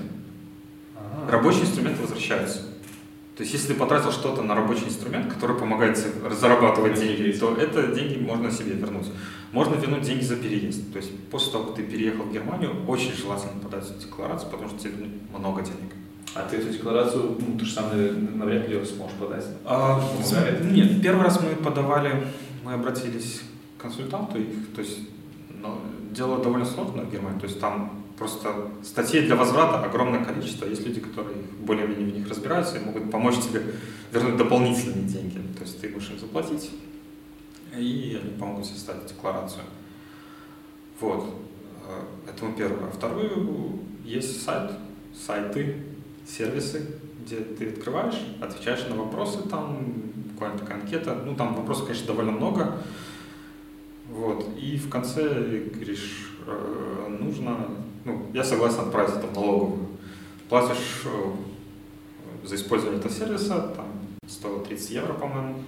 [0.95, 1.31] А-а-а.
[1.31, 2.59] Рабочий инструмент возвращается.
[3.35, 7.53] То есть, если ты потратил что-то на рабочий инструмент, который помогает тебе зарабатывать деньги, то
[7.53, 9.07] это деньги можно себе вернуть.
[9.51, 10.93] Можно вернуть деньги за переезд.
[10.93, 14.79] То есть, после того, как ты переехал в Германию, очень желательно подать декларацию, потому что
[14.79, 15.91] тебе много денег.
[16.35, 17.85] А ты эту декларацию, ну, ты же сам
[18.37, 19.45] навряд ли ее сможешь подать.
[19.63, 20.01] А,
[20.69, 22.27] нет, первый раз мы подавали,
[22.63, 23.41] мы обратились
[23.77, 24.99] к консультанту, их, то есть
[25.61, 25.79] ну,
[26.11, 30.85] дело довольно сложное в Германии, то есть там просто статей для возврата огромное количество, есть
[30.85, 33.63] люди, которые более-менее в них разбираются и могут помочь тебе
[34.11, 35.39] вернуть дополнительные деньги.
[35.57, 36.69] То есть ты можешь им заплатить,
[37.77, 39.63] и они помогут составить декларацию.
[40.99, 41.33] Вот.
[41.87, 42.89] Э, это первое.
[42.89, 43.31] А второе,
[44.03, 44.71] есть сайт,
[45.13, 45.75] сайты,
[46.27, 49.79] сервисы, где ты открываешь, отвечаешь на вопросы, там
[50.31, 51.15] буквально такая анкета.
[51.25, 52.77] Ну, там вопросов, конечно, довольно много.
[54.09, 54.47] Вот.
[54.57, 55.23] И в конце
[55.73, 57.69] говоришь, э, нужно,
[58.03, 59.87] ну, я согласен отправить это в налоговую.
[60.49, 63.87] Платишь э, за использование этого сервиса, там,
[64.27, 65.63] стоило 30 евро, по-моему.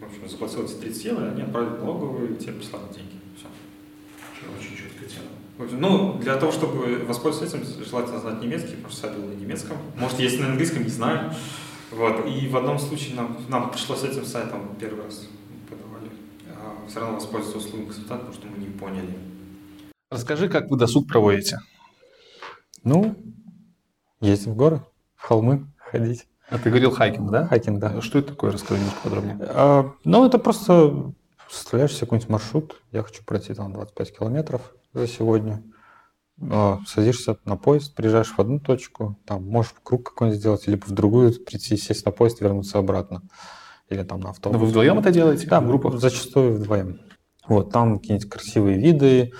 [0.00, 3.19] В общем, заплатил эти 30 евро, они отправили в налоговую, и тебе прислали деньги.
[4.58, 5.78] Очень четкая тема.
[5.78, 9.76] Ну, для того, чтобы воспользоваться этим, желательно знать немецкий, потому что сайт был на немецком.
[9.96, 11.32] Может, есть на английском, не знаю.
[11.90, 12.26] Вот.
[12.26, 15.26] И в одном случае нам, нам пришлось этим сайтом первый раз
[15.68, 16.10] подавали.
[16.48, 19.18] А все равно воспользоваться услугой консультанта, потому что мы не поняли.
[20.10, 21.60] Расскажи, как вы досуг проводите.
[22.82, 23.16] Ну,
[24.20, 24.80] ездим в горы,
[25.16, 26.26] в холмы ходить.
[26.48, 27.46] А ты говорил хайкинг, да?
[27.46, 28.00] Хайкинг, да.
[28.00, 28.50] Что это такое?
[28.50, 29.38] Расскажи немножко подробнее.
[29.40, 31.12] А, ну, это просто
[31.50, 32.82] составляешь себе какой-нибудь маршрут.
[32.92, 35.62] Я хочу пройти там 25 километров за сегодня.
[36.50, 40.90] А, садишься на поезд, приезжаешь в одну точку, там можешь круг какой-нибудь сделать, либо в
[40.90, 43.22] другую прийти, сесть на поезд, вернуться обратно.
[43.88, 44.58] Или там на автобус.
[44.58, 45.46] Но вы вдвоем это делаете?
[45.48, 47.00] Да, в группах зачастую вдвоем.
[47.46, 49.32] Вот, там какие-нибудь красивые виды.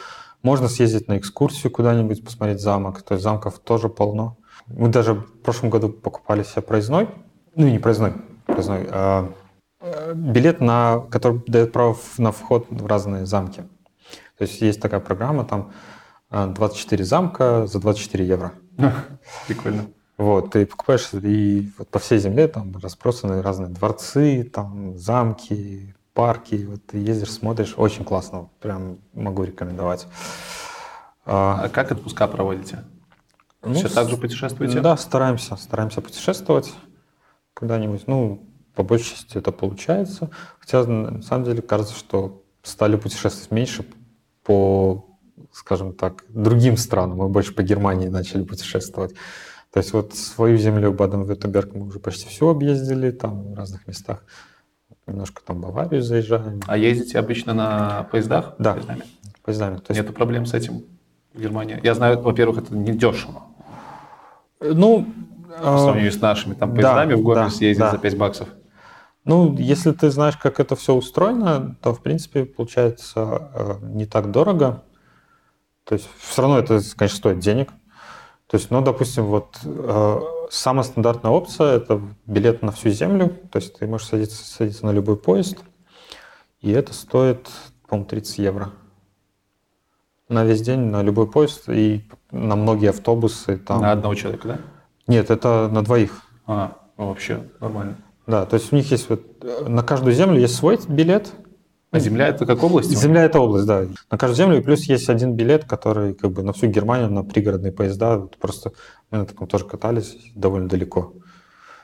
[0.43, 3.03] Можно съездить на экскурсию куда-нибудь, посмотреть замок.
[3.03, 4.39] То есть замков тоже полно.
[4.67, 7.09] Мы даже в прошлом году покупали себе проездной,
[7.55, 8.15] ну не проездной,
[8.47, 9.33] проездной, а
[10.15, 13.63] билет, на, который дает право на вход в разные замки.
[14.39, 15.73] То есть есть такая программа, там
[16.31, 18.53] 24 э, замка за 24 евро.
[19.47, 19.87] Прикольно.
[20.17, 26.67] Вот, ты покупаешь, и вот по всей земле там разбросаны разные дворцы, там замки, парки.
[26.69, 30.07] Вот ты ездишь, смотришь, очень классно, прям могу рекомендовать.
[31.25, 32.85] А, а как отпуска проводите?
[33.63, 34.81] Ну, Все так же путешествуете?
[34.81, 36.73] Да, стараемся, стараемся путешествовать
[37.55, 38.07] куда-нибудь.
[38.07, 40.31] Ну, по большей части это получается.
[40.59, 43.85] Хотя, на самом деле, кажется, что стали путешествовать меньше
[44.45, 45.07] по,
[45.53, 47.19] скажем так, другим странам.
[47.19, 49.15] Мы больше по Германии начали путешествовать.
[49.73, 54.25] То есть вот свою землю Баден-Вюртемберг мы уже почти все объездили, там в разных местах.
[55.07, 56.61] Немножко там Баварию заезжаем.
[56.67, 58.55] А ездите обычно на поездах?
[58.59, 59.03] Да, поездами.
[59.43, 59.77] поездами.
[59.77, 60.01] То есть...
[60.01, 60.85] Нету проблем с этим
[61.35, 61.81] в Германии?
[61.83, 63.43] Я знаю, во-первых, это не дешево.
[64.61, 65.07] Ну,
[65.49, 67.91] по сравнению с нашими там поездами да, в город да, съездить да.
[67.93, 68.49] за 5 баксов.
[69.25, 74.31] Ну, если ты знаешь, как это все устроено, то, в принципе, получается э, не так
[74.31, 74.83] дорого.
[75.85, 77.71] То есть все равно это, конечно, стоит денег.
[78.47, 83.37] То есть, ну, допустим, вот э, самая стандартная опция– это билет на всю землю.
[83.51, 85.59] То есть ты можешь садиться, садиться на любой поезд,
[86.61, 87.49] и это стоит,
[87.87, 88.71] по-моему, 30 евро.
[90.29, 93.57] На весь день, на любой поезд и на многие автобусы.
[93.59, 93.83] Там...
[93.83, 94.59] На одного человека, да?
[95.07, 96.23] Нет, это на двоих.
[96.47, 97.99] А, вообще нормально.
[98.31, 99.23] Да, то есть у них есть вот
[99.69, 101.33] на каждую землю есть свой билет.
[101.91, 102.97] А земля это как область?
[102.97, 103.87] Земля это область, да.
[104.09, 107.25] На каждую землю и плюс есть один билет, который как бы на всю Германию, на
[107.25, 108.19] пригородные поезда.
[108.19, 108.73] Вот просто
[109.11, 111.13] мы на таком тоже катались довольно далеко.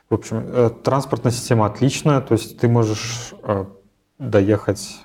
[0.09, 3.65] В общем, э, транспортная система отличная, то есть ты можешь э,
[4.21, 5.01] доехать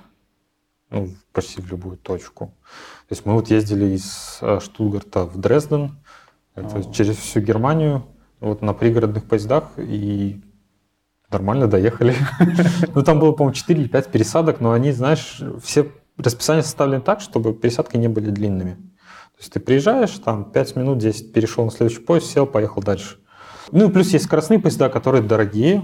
[0.90, 2.54] ну, почти в любую точку.
[3.08, 5.98] То есть мы вот ездили из э, Штутгарта в Дрезден,
[6.54, 8.04] это через всю Германию,
[8.38, 10.40] вот на пригородных поездах, и
[11.32, 12.14] нормально доехали.
[12.94, 17.20] Ну, там было, по-моему, 4 или 5 пересадок, но они, знаешь, все расписания составлены так,
[17.20, 18.74] чтобы пересадки не были длинными.
[18.74, 23.18] То есть ты приезжаешь, там 5 минут, 10 перешел на следующий поезд, сел, поехал дальше.
[23.70, 25.82] Ну, и плюс есть скоростные поезда, которые дорогие,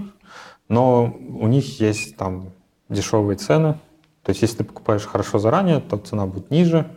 [0.67, 2.53] но у них есть там
[2.89, 3.79] дешевые цены.
[4.23, 6.91] То есть, если ты покупаешь хорошо заранее, то цена будет ниже.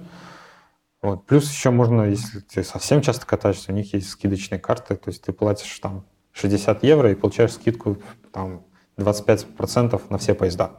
[1.01, 1.27] Вот.
[1.27, 5.23] Плюс еще можно, если ты совсем часто катаешься, у них есть скидочные карты, то есть
[5.23, 7.99] ты платишь там 60 евро и получаешь скидку
[8.33, 8.65] там
[8.99, 10.73] 25% на все поезда.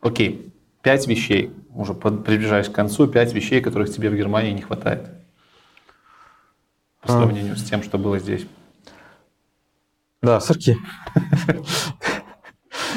[0.00, 0.52] Окей,
[0.82, 5.08] пять вещей, уже приближаясь к концу, пять вещей, которых тебе в Германии не хватает
[7.00, 7.18] по а.
[7.18, 7.56] сравнению а...
[7.56, 8.46] с тем, что было здесь.
[10.22, 10.76] Да, сырки.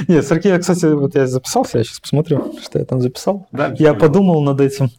[0.08, 3.48] Нет, сырки я, кстати, вот я записался, я сейчас посмотрю, что я там записал.
[3.52, 4.90] Да, я подумал над этим.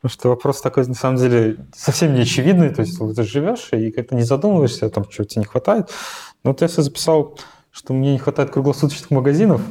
[0.00, 2.72] Потому что вопрос такой, на самом деле, совсем не очевидный.
[2.72, 5.90] То есть ты живешь и как-то не задумываешься о том, чего тебе не хватает.
[6.44, 7.36] Но вот я себе записал,
[7.70, 9.62] что мне не хватает круглосуточных магазинов.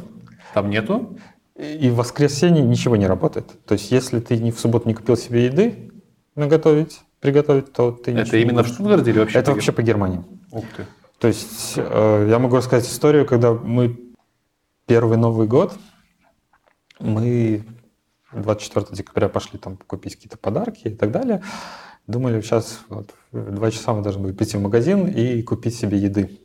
[0.54, 1.18] Там нету?
[1.56, 3.64] И в воскресенье ничего не работает.
[3.66, 5.92] То есть если ты не в субботу не купил себе еды
[6.36, 9.40] наготовить, приготовить, то ты Это именно в Штутгарте или вообще?
[9.40, 10.24] Это по вообще по Германии.
[10.52, 10.86] Ух ты.
[11.20, 14.00] То есть э, я могу рассказать историю, когда мы
[14.86, 15.74] первый Новый год,
[17.00, 17.64] мы
[18.34, 21.42] 24 декабря пошли там купить какие-то подарки и так далее.
[22.06, 25.98] Думали, сейчас вот, в 2 часа мы должны были прийти в магазин и купить себе
[25.98, 26.40] еды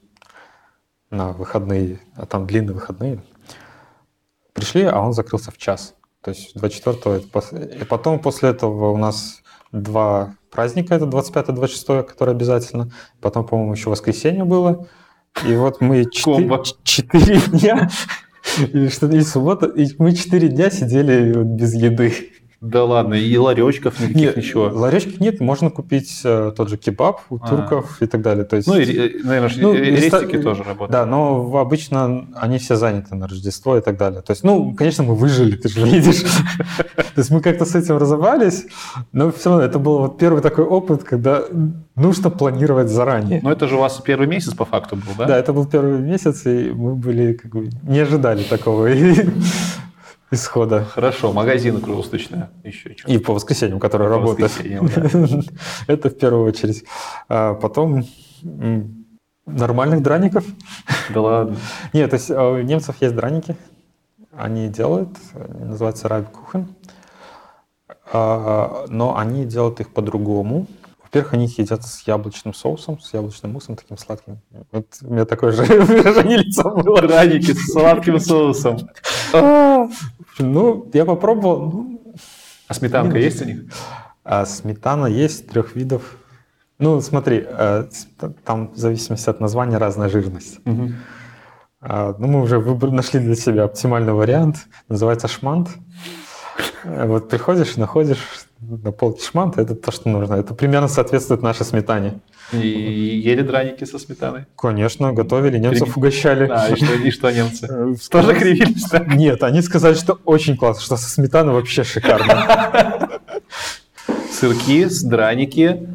[1.12, 3.22] на выходные, а там длинные выходные.
[4.54, 5.94] пришли, а он закрылся в час.
[6.22, 7.10] То есть 24-го.
[7.12, 9.42] это пос- И потом после этого у нас
[9.72, 12.90] два праздника, это 25-26, которые обязательно.
[13.20, 14.86] Потом, по-моему, еще воскресенье было.
[15.46, 16.62] И вот мы четыре, Комбо.
[16.82, 17.90] четыре дня,
[18.58, 22.32] или что или суббота, и мы четыре дня сидели без еды.
[22.62, 24.70] Да ладно, и ларечков никаких, Нет, ничего.
[24.72, 27.48] ларечки нет, можно купить э, тот же кебаб у А.
[27.48, 28.44] турков и так далее.
[28.44, 30.92] То есть, Ну, и, ре- наверное, Ну, реста- рестики тоже работают.
[30.92, 34.22] да, но обычно они все заняты на Рождество и так далее.
[34.22, 36.22] То есть, ну, конечно, мы выжили, ты же видишь.
[36.22, 38.66] То есть мы как-то с этим разобрались,
[39.10, 41.42] но все равно это был вот первый такой опыт, когда
[41.96, 43.40] нужно планировать заранее.
[43.42, 45.26] Но это же у вас первый месяц по факту был, да?
[45.26, 48.86] Да, это был первый месяц, и мы были как бы не ожидали такого
[50.32, 50.84] исхода.
[50.84, 53.10] Хорошо, магазины круглосуточные еще что.
[53.10, 54.50] И по воскресеньям, которые По работают.
[54.50, 55.42] воскресеньям, да.
[55.86, 56.84] Это в первую очередь.
[57.28, 58.04] А потом
[59.46, 60.44] нормальных драников.
[61.10, 61.56] Да ладно.
[61.92, 63.56] Нет, то есть а, у немцев есть драники.
[64.32, 66.74] Они делают, они называются Райбкухен.
[68.12, 70.66] Но они делают их по-другому.
[71.12, 74.38] Во-первых, они едят с яблочным соусом, с яблочным муссом таким сладким.
[74.70, 77.02] Вот у меня такое же выражение лица было.
[77.02, 78.78] Драники с сладким соусом.
[80.38, 81.70] Ну, я попробовал.
[81.70, 82.02] ну,
[82.66, 83.64] А сметанка есть у них?
[84.24, 86.16] А сметана есть трех видов.
[86.78, 87.84] Ну, смотри, э,
[88.46, 90.60] там в зависимости от названия разная жирность.
[91.82, 94.66] А, Ну, мы уже нашли для себя оптимальный вариант.
[94.88, 95.68] Называется шмант.
[96.84, 100.34] Э, Вот приходишь, находишь на полке шмант, это то, что нужно.
[100.34, 102.20] Это примерно соответствует нашей сметане.
[102.52, 104.44] И ели драники со сметаной?
[104.56, 106.46] Конечно, готовили, немцев Крем- угощали.
[106.46, 107.66] Да, и что, и что немцы?
[107.68, 108.86] Э, Тоже кривились?
[109.16, 113.20] Нет, они сказали, что очень классно, что со сметаной вообще шикарно.
[114.30, 115.88] Сырки, драники,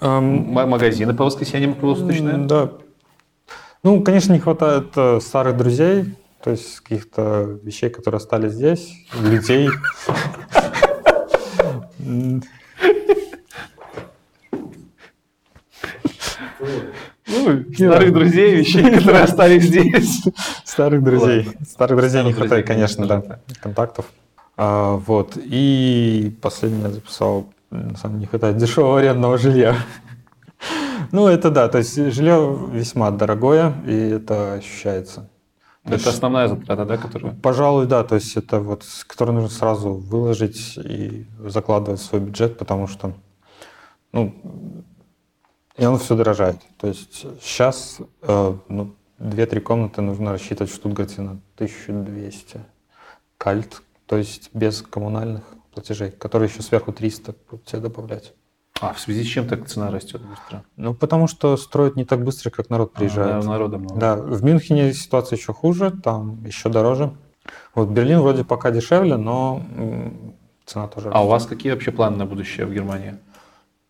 [0.00, 2.36] Эм, магазины по воскресеньям круглосуточные.
[2.46, 2.70] Да.
[3.82, 9.68] Ну, конечно, не хватает э, старых друзей, то есть каких-то вещей, которые остались здесь, людей.
[17.26, 20.22] Ну, старых друзей, вещей, которые остались здесь.
[20.64, 21.48] Старых друзей.
[21.68, 24.06] Старых друзей не хватает, конечно, да, контактов.
[24.56, 25.36] А, Вот.
[25.36, 29.76] И последнее я записал, на самом деле не хватает дешевого арендного жилья.
[31.12, 35.28] Ну, это да, то есть жилье весьма дорогое, и это ощущается.
[35.84, 37.34] То есть- Это основная затрата, да, которая...
[37.34, 38.04] Пожалуй, да.
[38.04, 42.86] То есть это вот, с которой нужно сразу выложить и закладывать в свой бюджет, потому
[42.86, 43.14] что,
[44.12, 44.34] ну,
[45.76, 46.58] и оно все дорожает.
[46.78, 52.60] То есть сейчас, э, ну, 2-3 комнаты нужно рассчитывать в Штутгарте на 1200
[53.38, 58.34] кальт, то есть без коммунальных платежей, которые еще сверху 300 будут тебе добавлять.
[58.80, 60.64] А, в связи с чем так цена растет быстро?
[60.76, 63.36] Ну, потому что строят не так быстро, как народ приезжает.
[63.36, 64.00] А, да, народа много.
[64.00, 67.12] Да, в Мюнхене ситуация еще хуже, там еще дороже.
[67.74, 69.62] Вот Берлин вроде пока дешевле, но
[70.64, 71.10] цена тоже.
[71.12, 73.16] А у вас какие вообще планы на будущее в Германии?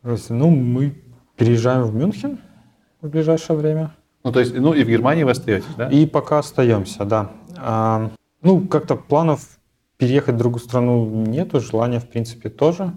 [0.03, 0.31] растет.
[0.31, 0.95] Ну, мы
[1.37, 2.39] переезжаем в Мюнхен
[3.01, 3.95] в ближайшее время.
[4.25, 5.89] Ну, то есть, ну и в Германии вы остаетесь, да?
[5.89, 7.31] И пока остаемся, да.
[7.57, 8.11] А,
[8.43, 9.59] ну, как-то планов
[9.97, 12.93] переехать в другую страну нету, желания, в принципе, тоже.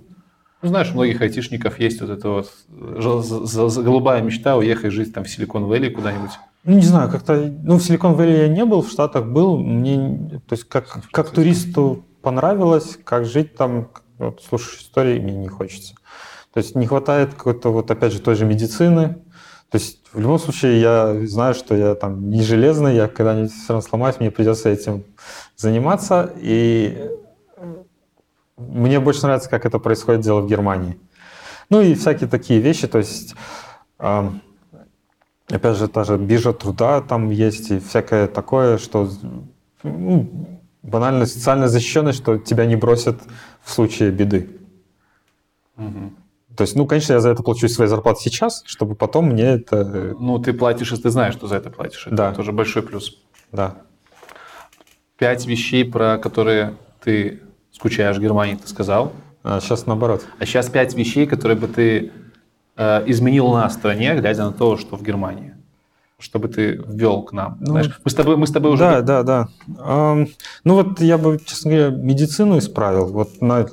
[0.63, 5.25] Ну, знаешь, у многих айтишников есть вот эта вот за- голубая мечта уехать жить там
[5.25, 6.31] в Силикон-Вэлли куда-нибудь.
[6.63, 7.53] Ну, не знаю, как-то...
[7.61, 9.57] Ну, в Силикон-Вэлли я не был, в Штатах был.
[9.57, 15.49] Мне, то есть, как, как туристу понравилось, как жить там, вот, слушаешь истории, мне не
[15.49, 15.95] хочется.
[16.53, 19.17] То есть, не хватает какой-то, вот, опять же, той же медицины.
[19.69, 23.73] То есть, в любом случае, я знаю, что я там не железный, я когда-нибудь все
[23.73, 25.03] равно сломаюсь, мне придется этим
[25.57, 26.31] заниматься.
[26.37, 27.09] И
[28.57, 30.99] мне больше нравится, как это происходит дело в Германии.
[31.69, 33.35] Ну и всякие такие вещи, то есть...
[33.97, 34.41] ам,
[35.49, 39.09] Опять же, та же биржа труда там есть и всякое такое, что
[39.83, 43.21] ну, банально социальная защищенность, что тебя не бросят
[43.61, 44.49] в случае беды.
[45.75, 46.15] Мгм.
[46.55, 49.43] То есть, ну, конечно, я за это плачу из своей зарплаты сейчас, чтобы потом мне
[49.55, 49.75] это...
[49.77, 52.07] э, Ну, ты платишь, если ты знаешь, что за это платишь.
[52.07, 52.33] Это Да.
[52.33, 53.21] тоже большой плюс.
[53.51, 53.81] Да.
[55.17, 57.41] Пять вещей, про которые ты
[57.73, 59.11] скучаешь в Германии, ты сказал.
[59.43, 60.25] А сейчас наоборот.
[60.39, 62.11] А сейчас пять вещей, которые бы ты
[62.77, 65.53] э, изменил на стране, глядя на то, что в Германии.
[66.17, 67.57] Чтобы ты ввел к нам.
[67.59, 68.83] Ну, Знаешь, мы с тобой, мы с тобой уже...
[68.83, 69.47] Да, да, да.
[69.79, 70.27] Ам,
[70.63, 73.07] ну вот я бы, честно говоря, медицину исправил.
[73.07, 73.67] Вот на-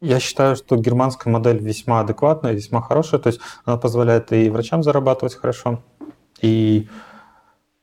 [0.00, 3.20] я считаю, что германская модель весьма адекватная, весьма хорошая.
[3.20, 5.82] То есть она позволяет и врачам зарабатывать хорошо,
[6.40, 6.88] и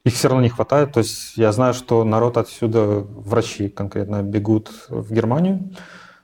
[0.08, 0.94] их все равно не хватает.
[0.94, 5.72] То есть я знаю, что народ отсюда, врачи конкретно, бегут в Германию.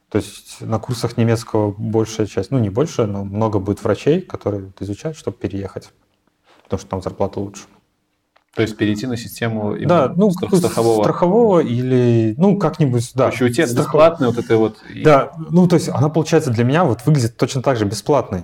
[0.09, 4.71] То есть на курсах немецкого большая часть, ну не больше, но много будет врачей, которые
[4.79, 5.89] изучают, чтобы переехать,
[6.63, 7.63] потому что там зарплата лучше.
[8.55, 11.01] То есть перейти на систему Да, ну, страх- страхового.
[11.01, 13.25] страхового или, ну, как-нибудь, да.
[13.25, 14.77] Короче, у тебя страхов- бесплатный вот это вот...
[15.03, 18.43] Да, ну, то есть она, получается, для меня вот выглядит точно так же бесплатной.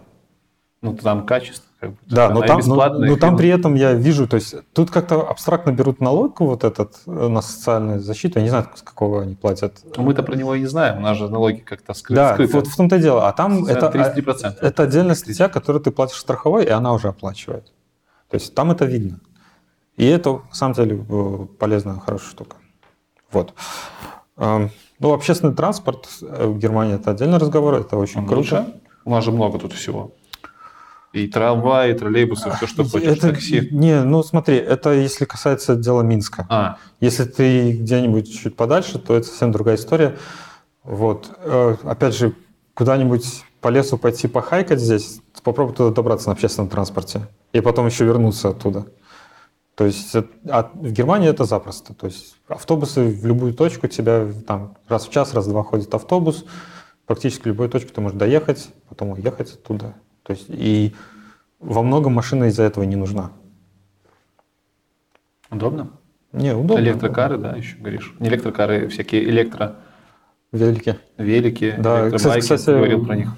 [0.82, 1.69] Ну, там качество.
[1.80, 1.98] Как бы.
[2.08, 5.22] Да, но там, но, бесплатная, но там при этом я вижу, то есть тут как-то
[5.30, 9.36] абстрактно берут налог вот этот э, на социальную защиту, я не знаю, с какого они
[9.36, 9.78] платят.
[9.96, 12.54] Ну, мы-то про него и не знаем, у нас же налоги как-то скры- Да, скрыты.
[12.54, 13.28] вот в том-то и дело.
[13.30, 14.58] А там это, 33%.
[14.62, 17.72] это отдельная статья, которую ты платишь страховой, и она уже оплачивает.
[18.30, 19.22] То есть там это видно.
[19.96, 22.58] И это, на самом деле, э, полезная, хорошая штука.
[23.32, 23.54] Вот.
[24.38, 24.70] Эм,
[25.00, 28.40] Ну, общественный транспорт э, в Германии это отдельный разговор, это очень Он круто.
[28.40, 28.74] лучше?
[29.06, 30.12] У нас же много тут всего.
[31.12, 33.68] И трамвай, и троллейбусы, все, что хочешь, это, такси.
[33.72, 36.46] Не, ну смотри, это если касается дела Минска.
[36.50, 40.18] А, Если ты где-нибудь чуть подальше, то это совсем другая история.
[40.84, 41.32] Вот.
[41.40, 42.36] Э, Опять же,
[42.76, 47.28] куда-нибудь по лесу пойти похайкать здесь, попробуй туда добраться на общественном транспорте.
[47.54, 48.86] И потом еще вернуться оттуда.
[49.76, 51.94] То есть а в Германии это запросто.
[51.94, 55.94] То есть автобусы в любую точку тебя там раз в час, раз в два ходит
[55.94, 56.46] автобус.
[57.06, 59.96] Практически в любую точку ты можешь доехать, потом уехать оттуда.
[60.30, 60.94] То есть и
[61.60, 63.32] во многом машина из-за этого не нужна.
[65.50, 65.90] удобно?
[66.34, 66.84] Не, удобно.
[66.84, 68.14] Электрокары, да, еще говоришь.
[68.20, 69.80] Не электрокары, всякие электровелики,
[70.52, 71.66] Велики.
[71.66, 71.76] электробайки.
[71.82, 73.30] Да, кстати, кстати, Ты говорил про них.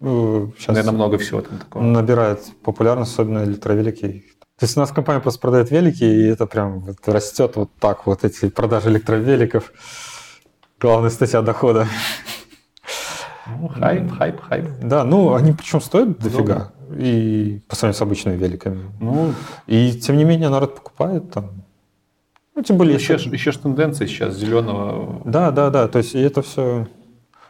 [0.00, 1.82] Сейчас Наверное, много всего там такого.
[1.82, 4.24] набирает популярность, особенно электровелики.
[4.58, 8.06] То есть у нас компания просто продает велики, и это прям вот растет вот так
[8.06, 9.70] вот эти продажи электровеликов.
[10.80, 11.86] Главная статья дохода.
[13.60, 14.66] Ну, хайп, хайп, хайп.
[14.82, 16.72] Да, ну они причем стоят дофига.
[16.96, 18.80] И по сравнению с обычными великами.
[19.00, 19.32] Ну,
[19.66, 21.64] И тем не менее народ покупает там.
[22.54, 23.30] Ну, тем более еще, еще...
[23.30, 25.86] еще ж тенденция сейчас зеленого Да, да, да.
[25.88, 26.88] То есть и это все...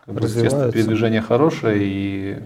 [0.06, 0.72] как развивается.
[0.72, 2.38] передвижение хорошее и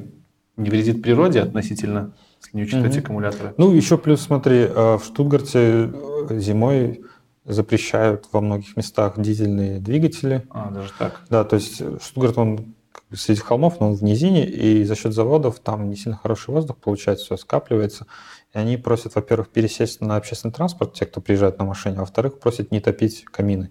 [0.57, 3.05] не вредит природе относительно, если не учитывать Мгм.
[3.05, 3.55] аккумуляторы.
[3.57, 5.91] Ну, еще плюс, смотри, э, в Штутгарте
[6.29, 7.01] э, зимой
[7.45, 10.45] запрещают во многих местах дизельные двигатели.
[10.51, 11.23] А, даже так.
[11.31, 12.75] Да, то есть э, Штутгарт, он
[13.13, 16.77] среди холмов, но он в низине, и за счет заводов там не сильно хороший воздух
[16.79, 18.07] получается, все скапливается.
[18.55, 22.39] И они просят, во-первых, пересесть на общественный транспорт, те, кто приезжает на машине, а во-вторых,
[22.39, 23.71] просят не топить камины.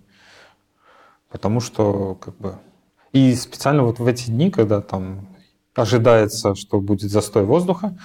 [1.29, 2.57] Потому что, как бы...
[3.13, 5.27] И специально вот в эти дни, когда там
[5.75, 7.97] ожидается, что будет застой воздуха,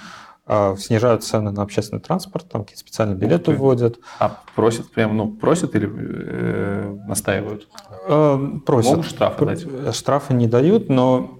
[0.77, 3.57] снижают цены на общественный транспорт, там какие-то специальные билеты ты.
[3.57, 3.99] вводят.
[4.19, 7.67] А просят прям, ну, просят или э, настаивают?
[8.07, 8.91] Э, Просят.
[8.91, 9.65] Могут штрафы дать?
[9.65, 11.39] Э, Штрафы не дают, но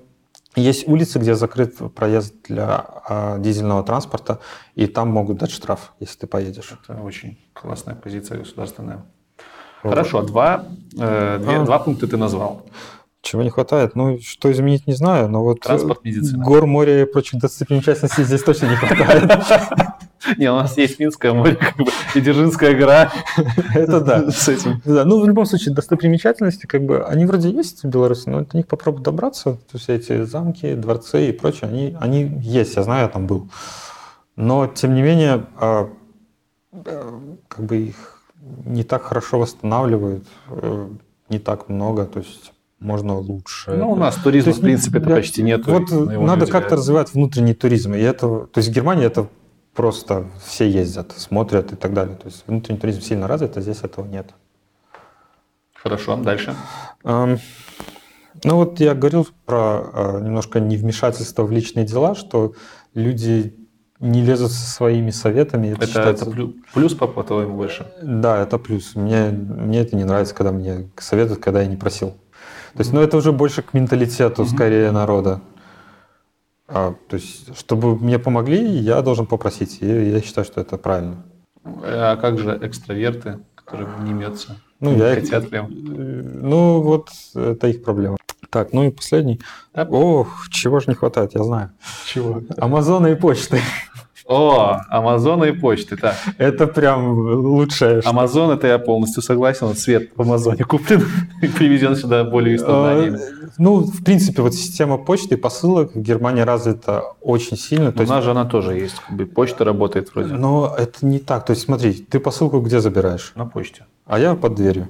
[0.55, 4.39] есть улицы, где закрыт проезд для а, дизельного транспорта,
[4.73, 6.73] и там могут дать штраф, если ты поедешь.
[6.83, 9.05] Это очень классная позиция государственная.
[9.83, 9.91] Вот.
[9.91, 10.65] Хорошо, два,
[10.97, 11.63] э, две- А.
[11.63, 12.65] два пункта ты назвал.
[13.22, 13.95] Чего не хватает?
[13.95, 15.61] Ну, что изменить, не знаю, но вот...
[15.61, 16.43] Транспорт, э, медицина.
[16.43, 19.32] Гор, моря и прочих достопримечательностей здесь точно не хватает.
[20.38, 23.11] Не, у нас есть Минское море, как бы, и Дзержинская гора.
[23.74, 24.32] Это да.
[24.32, 24.82] С этим.
[24.84, 28.57] Да, ну, в любом случае, достопримечательности, как бы, они вроде есть в Беларуси, но до
[28.57, 29.53] них попробуй добраться.
[29.53, 33.49] То есть эти замки, дворцы и прочее, они, они есть, я знаю, я там был.
[34.36, 35.89] Но, тем не менее, а,
[36.72, 38.22] а, как бы их
[38.65, 40.89] не так хорошо восстанавливают, э,
[41.30, 43.71] не так много, то есть можно лучше.
[43.71, 45.65] Ну, у нас туризма, есть, в принципе, это почти нет.
[45.67, 47.93] Вот надо как-то развивать внутренний туризм.
[47.93, 49.28] И это, то есть в Германии это
[49.73, 52.15] просто все ездят, смотрят и так далее.
[52.15, 54.30] То есть внутренний туризм сильно развит, а здесь этого нет.
[55.73, 56.55] Хорошо, дальше.
[57.03, 57.39] Эм,
[58.43, 62.53] Ну вот я говорил про э, немножко невмешательство в личные дела, что
[62.93, 63.55] люди
[63.99, 65.69] не лезут со своими советами.
[65.73, 67.88] Это, считается- это плю- плюс, по- по-твоему, больше?
[68.01, 68.93] Да, это плюс.
[68.95, 72.13] Мне, мне это не нравится, когда мне советуют, когда я не просил.
[72.78, 75.41] То есть, ну, это уже больше к менталитету, скорее, народа.
[76.67, 79.80] А, то есть, чтобы мне помогли, я должен попросить.
[79.82, 81.23] И я считаю, что это правильно.
[81.65, 84.57] А как же экстраверты, которые не имется?
[84.80, 85.65] Ну, я их- хотят прям.
[85.65, 88.17] Э, Ну, вот это их проблема.
[88.51, 89.41] Так, ну и последний.
[89.73, 89.84] Да.
[89.89, 91.71] Ох, чего же не хватает, я знаю.
[92.05, 92.43] Чего?
[92.57, 93.59] Амазона и почты.
[94.28, 96.15] О, Амазона и почты, так.
[96.38, 98.01] Это прям лучшее.
[98.03, 99.73] Амазон, это я полностью согласен.
[99.73, 101.05] Свет в Амазоне куплен
[101.41, 103.19] и привезен сюда более Э, изданиями.
[103.57, 107.93] Ну, в принципе, вот система почты и посылок в Германии развита очень сильно.
[107.93, 109.01] То У нас же она тоже есть.
[109.34, 110.34] Почта работает вроде.
[110.34, 111.45] Но это не так.
[111.45, 113.32] То есть смотри, ты посылку где забираешь?
[113.36, 113.86] На почте.
[114.05, 114.89] А я под дверью.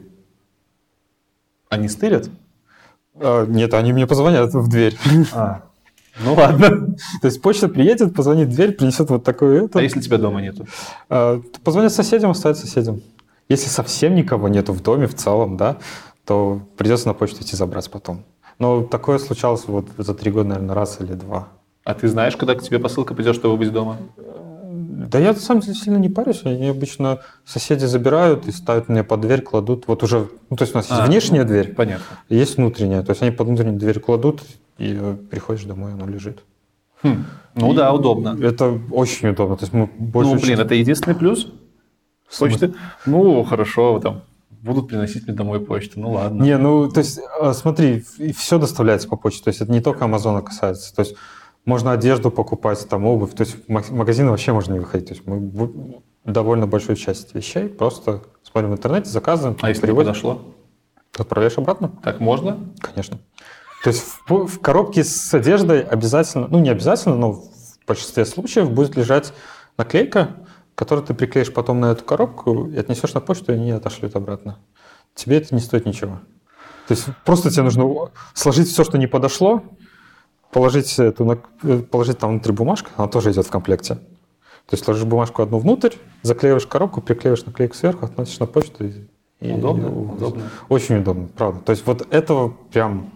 [1.69, 2.29] Они стырят?
[3.15, 4.97] А, нет, они мне позвонят в дверь.
[5.33, 5.66] А.
[6.23, 6.95] Ну ладно.
[7.21, 9.79] То есть почта приедет, позвонит в дверь, принесет вот такое это.
[9.79, 10.67] А если тебя дома нету?
[11.09, 13.01] А, Позвонят соседям, оставят соседям.
[13.49, 15.77] Если совсем никого нету в доме в целом, да,
[16.25, 18.23] то придется на почту идти забрать потом.
[18.59, 21.49] Но такое случалось вот за три года, наверное, раз или два.
[21.83, 23.97] А ты знаешь, когда к тебе посылка придет, чтобы быть дома?
[25.07, 26.41] Да я на самом деле сильно не парюсь.
[26.43, 29.85] Они обычно соседи забирают и ставят мне под дверь, кладут.
[29.87, 32.03] Вот уже, ну то есть у нас А, есть внешняя дверь, Понятно.
[32.27, 33.03] есть внутренняя.
[33.03, 34.41] То есть они под внутреннюю дверь кладут,
[34.77, 36.43] и э, приходишь домой, она лежит.
[37.03, 37.25] Хм.
[37.55, 38.37] Ну да, удобно.
[38.41, 39.55] Это очень удобно.
[39.57, 41.47] То есть мы больше Ну, блин, это единственный плюс
[42.39, 42.73] почты.
[43.05, 45.99] Ну, хорошо, там будут приносить мне домой почту.
[45.99, 46.43] Ну ладно.
[46.43, 48.03] Не, ну, то есть, э, смотри,
[48.35, 49.43] все доставляется по почте.
[49.43, 50.93] То есть это не только Амазона касается.
[50.95, 51.15] То есть
[51.65, 53.33] можно одежду покупать, там обувь.
[53.33, 55.07] То есть в ма- в магазин вообще можно не выходить.
[55.07, 59.85] То есть мы довольно большую часть вещей просто смотрим в интернете, заказываем, А если не
[59.87, 60.41] переводим, подошло?
[61.17, 61.91] отправляешь обратно.
[62.03, 62.59] Так можно?
[62.79, 63.19] Конечно.
[63.83, 67.43] То есть в, в коробке с одеждой обязательно, ну не обязательно, но в
[67.87, 69.33] большинстве случаев будет лежать
[69.77, 70.35] наклейка,
[70.75, 74.57] которую ты приклеишь потом на эту коробку и отнесешь на почту, и они отошлют обратно.
[75.15, 76.19] Тебе это не стоит ничего.
[76.87, 79.63] То есть просто тебе нужно сложить все, что не подошло,
[80.51, 83.95] положить, эту, э, положить там внутри бумажку, она тоже идет в комплекте.
[83.95, 88.85] То есть ложишь бумажку одну внутрь, заклеиваешь коробку, приклеиваешь наклейку сверху, относишь на почту.
[88.85, 89.07] И,
[89.39, 89.87] и- Удобно?
[89.87, 90.43] и- Удобно.
[90.69, 91.61] очень удобно, правда.
[91.61, 93.11] То есть вот этого прям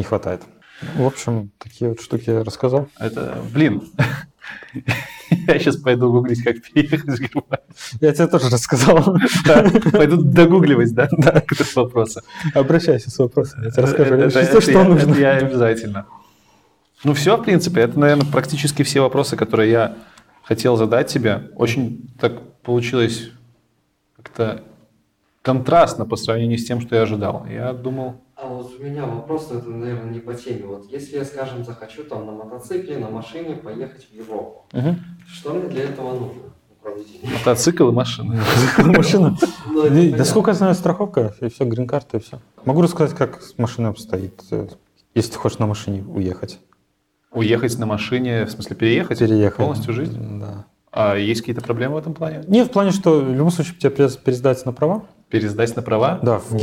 [0.00, 0.42] не хватает.
[0.96, 2.88] В общем, такие вот штуки я рассказал.
[2.98, 3.82] Это, блин,
[5.46, 7.66] я сейчас пойду гуглить, как переехать в Германию.
[8.00, 9.16] Я тебе тоже рассказал.
[9.44, 12.16] Да, Пойду догугливать, да, да, этот вопрос.
[12.54, 14.14] Обращайся с вопросом, я тебе расскажу.
[14.14, 15.10] Это- Всё, это что я- нужно.
[15.12, 16.06] это я обязательно.
[17.04, 19.96] Ну все, в принципе, это, наверное, практически все вопросы, которые я
[20.42, 21.50] хотел задать тебе.
[21.56, 23.30] Очень так получилось
[24.16, 24.62] как-то
[25.42, 27.46] контрастно по сравнению с тем, что я ожидал.
[27.50, 28.20] Я думал,
[28.62, 30.66] вот у меня вопрос, это, наверное, не по теме.
[30.66, 34.96] Вот если я, скажем, захочу там на мотоцикле, на машине поехать в Европу, Мгм.
[35.32, 36.42] что мне для этого нужно?
[37.22, 38.42] мотоцикл и машина.
[38.78, 39.36] Машина.
[39.66, 40.24] Ну, это Да понятно.
[40.24, 42.38] сколько я знаю, страховка, и все, грин-карта, и все.
[42.64, 44.66] Могу рассказать, как с машиной обстоит, э,
[45.14, 46.58] если ты хочешь на машине уехать.
[47.32, 49.18] Уехать на машине, в смысле переехать?
[49.18, 49.58] Переехать.
[49.58, 50.40] Полностью жизнь?
[50.40, 50.64] Да.
[50.90, 52.42] А есть какие-то проблемы в этом плане?
[52.48, 55.02] Не, в плане, что в любом случае тебе придется пересдать на права.
[55.28, 56.18] Пересдать на права?
[56.22, 56.56] Да, в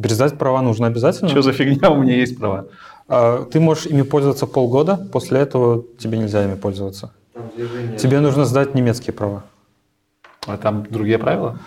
[0.00, 1.28] пересдать права нужно обязательно.
[1.30, 1.90] Что за фигня?
[1.90, 2.66] У меня есть права.
[3.08, 7.12] А, Ты можешь ими пользоваться полгода, после этого тебе нельзя ими пользоваться.
[7.98, 9.44] Тебе нужно сдать немецкие права.
[10.46, 11.58] А там другие правила?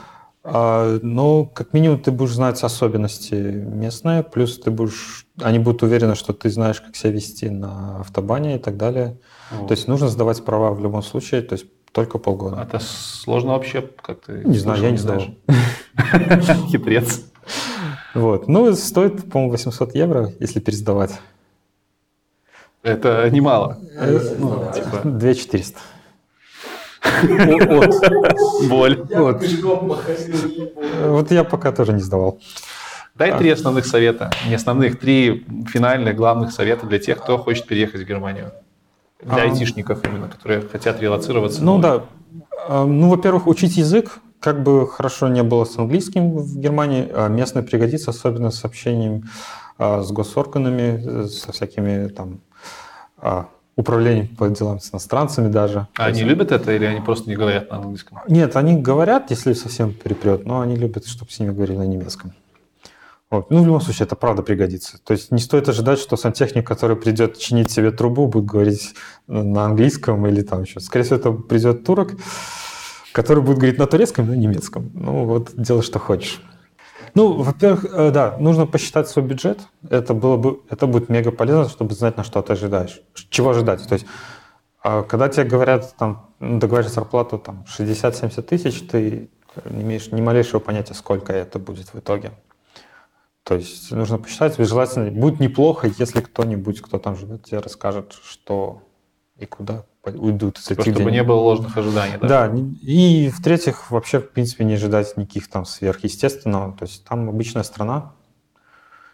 [0.44, 6.16] А, Ну, как минимум, ты будешь знать особенности местные, плюс ты будешь, они будут уверены,
[6.16, 9.18] что ты знаешь, как себя вести на автобане и так далее.
[9.68, 12.62] То есть нужно сдавать права в любом случае, то есть только полгода.
[12.62, 14.32] Это сложно вообще как-то?
[14.34, 15.24] Не знаю, я не сдавал.
[16.70, 17.22] Хитрец.
[18.14, 18.48] Вот.
[18.48, 21.20] Ну, стоит, по-моему, 800 евро, если пересдавать.
[22.82, 23.78] Это немало.
[24.02, 24.76] Если Ну, сдавать?
[24.76, 25.80] типа, 2400.
[28.70, 29.06] боль.
[31.06, 31.32] Вот.
[31.32, 32.40] я пока тоже не сдавал.
[33.16, 34.32] Дай три основных совета.
[34.48, 38.52] Не основных, три финальных главных совета для тех, кто хочет переехать в Германию.
[39.22, 39.46] Для А.
[39.46, 41.62] айтишников именно, которые хотят релацироваться.
[41.64, 42.04] Ну да.
[42.68, 44.20] А, Ну, во-первых, учить язык.
[44.40, 49.26] Как бы хорошо не было с английским в Германии, а местный пригодится, особенно с общением
[49.78, 52.40] а, с госорганами, со всякими там
[53.18, 55.88] а, управлением по делам с иностранцами даже.
[55.98, 58.20] А они любят это или они просто не говорят на английском?
[58.28, 62.34] Нет, они говорят, если совсем перепрет, но они любят, чтобы с ними говорили на немецком.
[63.30, 63.52] Вот.
[63.52, 65.00] Ну, в любом случае, это правда пригодится.
[65.04, 68.96] То есть не стоит ожидать, что сантехник, который придет чинить себе трубу, будет говорить
[69.28, 70.80] на английском или там еще.
[70.80, 72.16] Скорее всего, это придет турок,
[73.12, 74.92] который будет говорить на турецком на немецком.
[74.94, 76.42] Ну, вот делай, что хочешь.
[77.16, 79.60] Ну, во-первых, э, да, нужно посчитать свой бюджет.
[79.90, 83.88] Это было бы, это будет мега полезно, чтобы знать, на что ты ожидаешь, чего ожидать.
[83.88, 84.06] То есть,
[84.82, 89.30] а когда тебе говорят, там, ну, договаривать зарплату там 60-70 тысяч, ты
[89.66, 92.32] не имеешь ни малейшего понятия, сколько это будет в итоге.
[93.44, 98.84] То есть нужно посчитать, желательно, будет неплохо, если кто-нибудь, кто там живет, тебе расскажет, что
[99.38, 99.86] и куда
[100.16, 101.12] уйдут с этих Чтобы денег.
[101.12, 102.18] не было ложных ожиданий.
[102.22, 102.48] Да?
[102.48, 106.74] Да, и в-третьих, вообще, в принципе, не ожидать никаких там сверхъестественного.
[106.78, 108.14] То есть там обычная страна.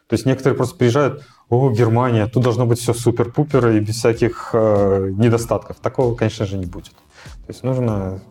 [0.07, 4.51] То есть некоторые просто приезжают, о, Германия, тут должно быть все супер-пупер и без всяких
[4.53, 5.77] э, недостатков.
[5.77, 6.93] Такого, конечно же, не будет.
[6.93, 8.21] То есть нужно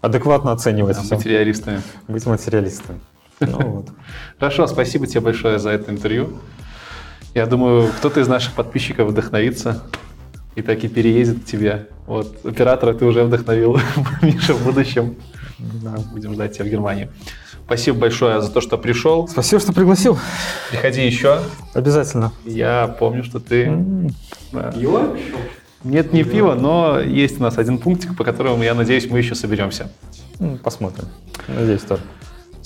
[0.00, 1.82] адекватно оценивать Да, все, Материалистами.
[2.08, 3.00] быть материалистами.
[3.40, 3.88] Ну вот.
[4.38, 6.38] Хорошо, спасибо тебе большое за это интервью.
[7.34, 9.82] Я думаю, кто-то из наших подписчиков вдохновится
[10.56, 11.86] и так и переедет к тебе.
[12.06, 13.78] Вот, оператора ты уже вдохновил,
[14.22, 15.16] Миша, в будущем.
[15.58, 15.96] Да.
[16.12, 17.08] Будем ждать тебя в Германии.
[17.66, 19.26] Спасибо большое за то, что пришел.
[19.28, 20.18] Спасибо, что пригласил.
[20.70, 21.40] Приходи еще.
[21.74, 22.32] Обязательно.
[22.44, 23.64] Я помню, что ты...
[23.64, 24.08] М,
[24.52, 24.70] да.
[24.72, 25.16] Пиво?
[25.82, 29.34] Нет, не пиво, но есть у нас один пунктик, по которому, я надеюсь, мы еще
[29.34, 29.90] соберемся.
[30.62, 31.06] Посмотрим.
[31.48, 32.02] Надеюсь, тоже.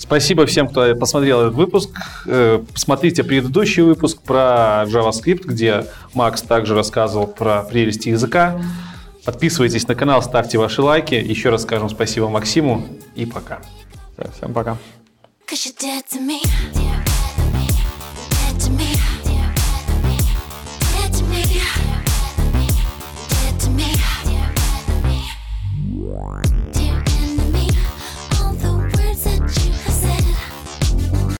[0.01, 1.91] Спасибо всем, кто посмотрел этот выпуск.
[2.25, 5.85] Э, Посмотрите предыдущий выпуск про JavaScript, где
[6.15, 8.59] Макс также рассказывал про прелести языка.
[9.23, 11.13] Подписывайтесь на канал, ставьте ваши лайки.
[11.13, 13.61] Еще раз скажем спасибо Максиму и пока.
[14.35, 14.75] Всем пока.
[15.47, 16.90] Cause you're dead to me.